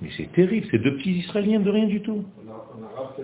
[0.00, 2.24] Mais c'est terrible, c'est deux petits Israéliens de rien du tout.
[2.46, 3.22] En arabe, c'est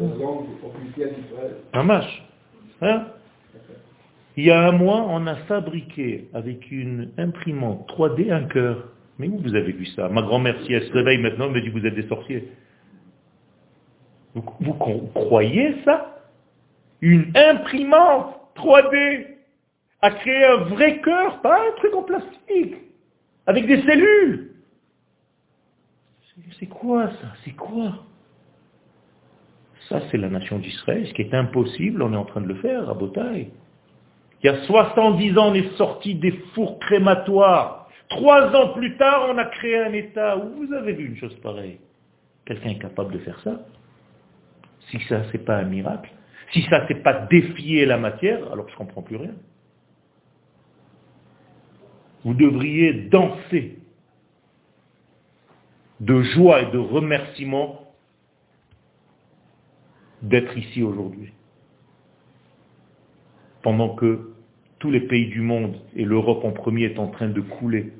[0.00, 1.56] la langue officielle d'Israël.
[1.72, 2.26] Un match.
[2.82, 3.06] Hein
[4.36, 8.88] il y a un mois, on a fabriqué avec une imprimante 3D un cœur.
[9.18, 10.08] Mais où vous avez vu ça?
[10.08, 12.48] Ma grand-mère, si elle se réveille maintenant, elle me dit vous êtes des sorciers.
[14.34, 14.42] Vous,
[15.14, 16.20] croyez ça?
[17.00, 19.26] Une imprimante 3D
[20.00, 22.74] a créé un vrai cœur, pas un truc en plastique,
[23.46, 24.50] avec des cellules.
[26.58, 27.32] C'est quoi ça?
[27.44, 28.04] C'est quoi?
[29.88, 31.06] Ça, c'est la nation d'Israël.
[31.06, 33.50] Ce qui est impossible, on est en train de le faire à Botaï.
[34.44, 37.88] Il y a 70 ans, on est sorti des fours crématoires.
[38.10, 40.36] Trois ans plus tard, on a créé un État.
[40.36, 41.80] Où vous avez vu une chose pareille
[42.44, 43.62] Quelqu'un est capable de faire ça
[44.90, 46.12] Si ça, c'est pas un miracle,
[46.52, 49.32] si ça, c'est pas défier la matière, alors je ne comprends plus rien.
[52.22, 53.78] Vous devriez danser
[56.00, 57.94] de joie et de remerciement
[60.20, 61.32] d'être ici aujourd'hui.
[63.62, 64.33] Pendant que
[64.84, 67.90] tous les pays du monde, et l'Europe en premier, est en train de couler.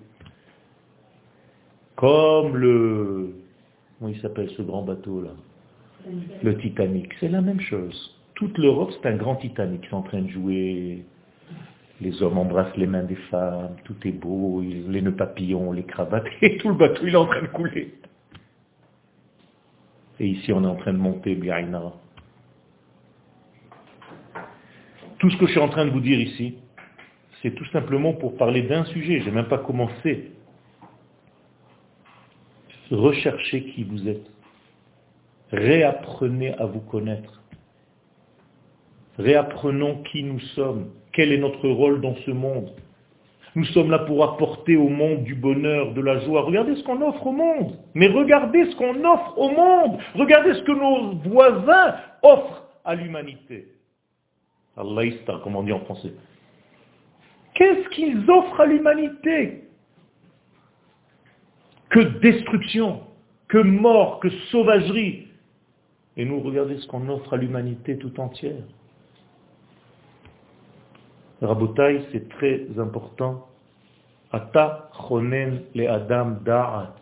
[1.96, 3.36] Comme le...
[3.98, 5.30] Comment il s'appelle ce grand bateau là?
[6.42, 7.10] Le Titanic.
[7.20, 8.20] C'est la même chose.
[8.34, 11.06] Toute l'Europe, c'est un grand Titanic qui est en train de jouer.
[12.02, 16.26] Les hommes embrassent les mains des femmes, tout est beau, les nœuds papillons, les cravates,
[16.42, 17.94] et tout le bateau, il est en train de couler.
[20.20, 21.94] Et ici, on est en train de monter, Biaïna.
[25.18, 26.58] Tout ce que je suis en train de vous dire ici,
[27.44, 29.20] c'est tout simplement pour parler d'un sujet.
[29.20, 30.32] Je n'ai même pas commencé.
[32.90, 34.26] Recherchez qui vous êtes.
[35.52, 37.42] Réapprenez à vous connaître.
[39.18, 40.90] Réapprenons qui nous sommes.
[41.12, 42.70] Quel est notre rôle dans ce monde?
[43.56, 46.42] Nous sommes là pour apporter au monde du bonheur, de la joie.
[46.42, 47.78] Regardez ce qu'on offre au monde.
[47.92, 49.98] Mais regardez ce qu'on offre au monde.
[50.14, 53.68] Regardez ce que nos voisins offrent à l'humanité.
[54.78, 55.02] Allah
[55.42, 56.14] comme on dit en français?
[57.54, 59.64] Qu'est-ce qu'ils offrent à l'humanité
[61.90, 63.02] Que destruction,
[63.48, 65.28] que mort, que sauvagerie.
[66.16, 68.62] Et nous, regardez ce qu'on offre à l'humanité tout entière.
[71.40, 73.48] Rabotai, c'est très important.
[74.32, 76.94] Ata chonen le adam da'at.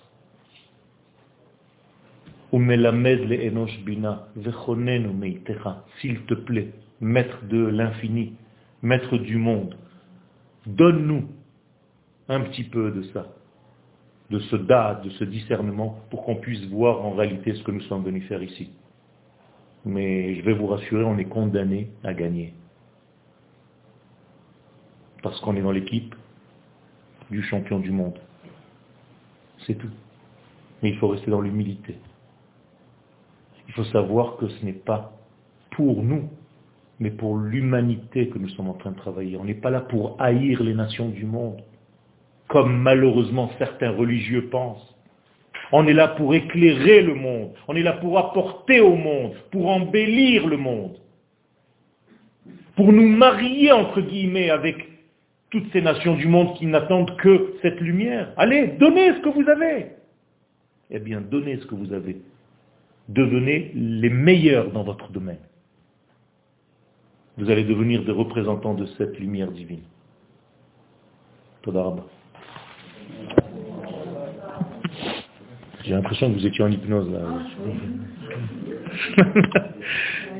[6.01, 6.69] S'il te plaît,
[7.01, 8.35] maître de l'infini,
[8.83, 9.75] maître du monde,
[10.67, 11.29] Donne-nous
[12.29, 13.27] un petit peu de ça,
[14.31, 17.81] de ce date, de ce discernement, pour qu'on puisse voir en réalité ce que nous
[17.83, 18.71] sommes venus faire ici.
[19.85, 22.55] Mais je vais vous rassurer, on est condamné à gagner.
[25.23, 26.15] Parce qu'on est dans l'équipe
[27.31, 28.19] du champion du monde.
[29.67, 29.91] C'est tout.
[30.83, 31.97] Mais il faut rester dans l'humilité.
[33.69, 35.13] Il faut savoir que ce n'est pas
[35.71, 36.29] pour nous
[37.03, 39.37] mais pour l'humanité que nous sommes en train de travailler.
[39.37, 41.61] On n'est pas là pour haïr les nations du monde,
[42.47, 44.97] comme malheureusement certains religieux pensent.
[45.73, 49.69] On est là pour éclairer le monde, on est là pour apporter au monde, pour
[49.69, 50.97] embellir le monde,
[52.77, 54.77] pour nous marier, entre guillemets, avec
[55.51, 58.33] toutes ces nations du monde qui n'attendent que cette lumière.
[58.37, 59.87] Allez, donnez ce que vous avez.
[60.91, 62.19] Eh bien, donnez ce que vous avez.
[63.09, 65.41] Devenez les meilleurs dans votre domaine
[67.39, 69.83] vous allez devenir des représentants de cette lumière divine.
[71.63, 72.05] Todarabah.
[75.85, 77.21] J'ai l'impression que vous étiez en hypnose là.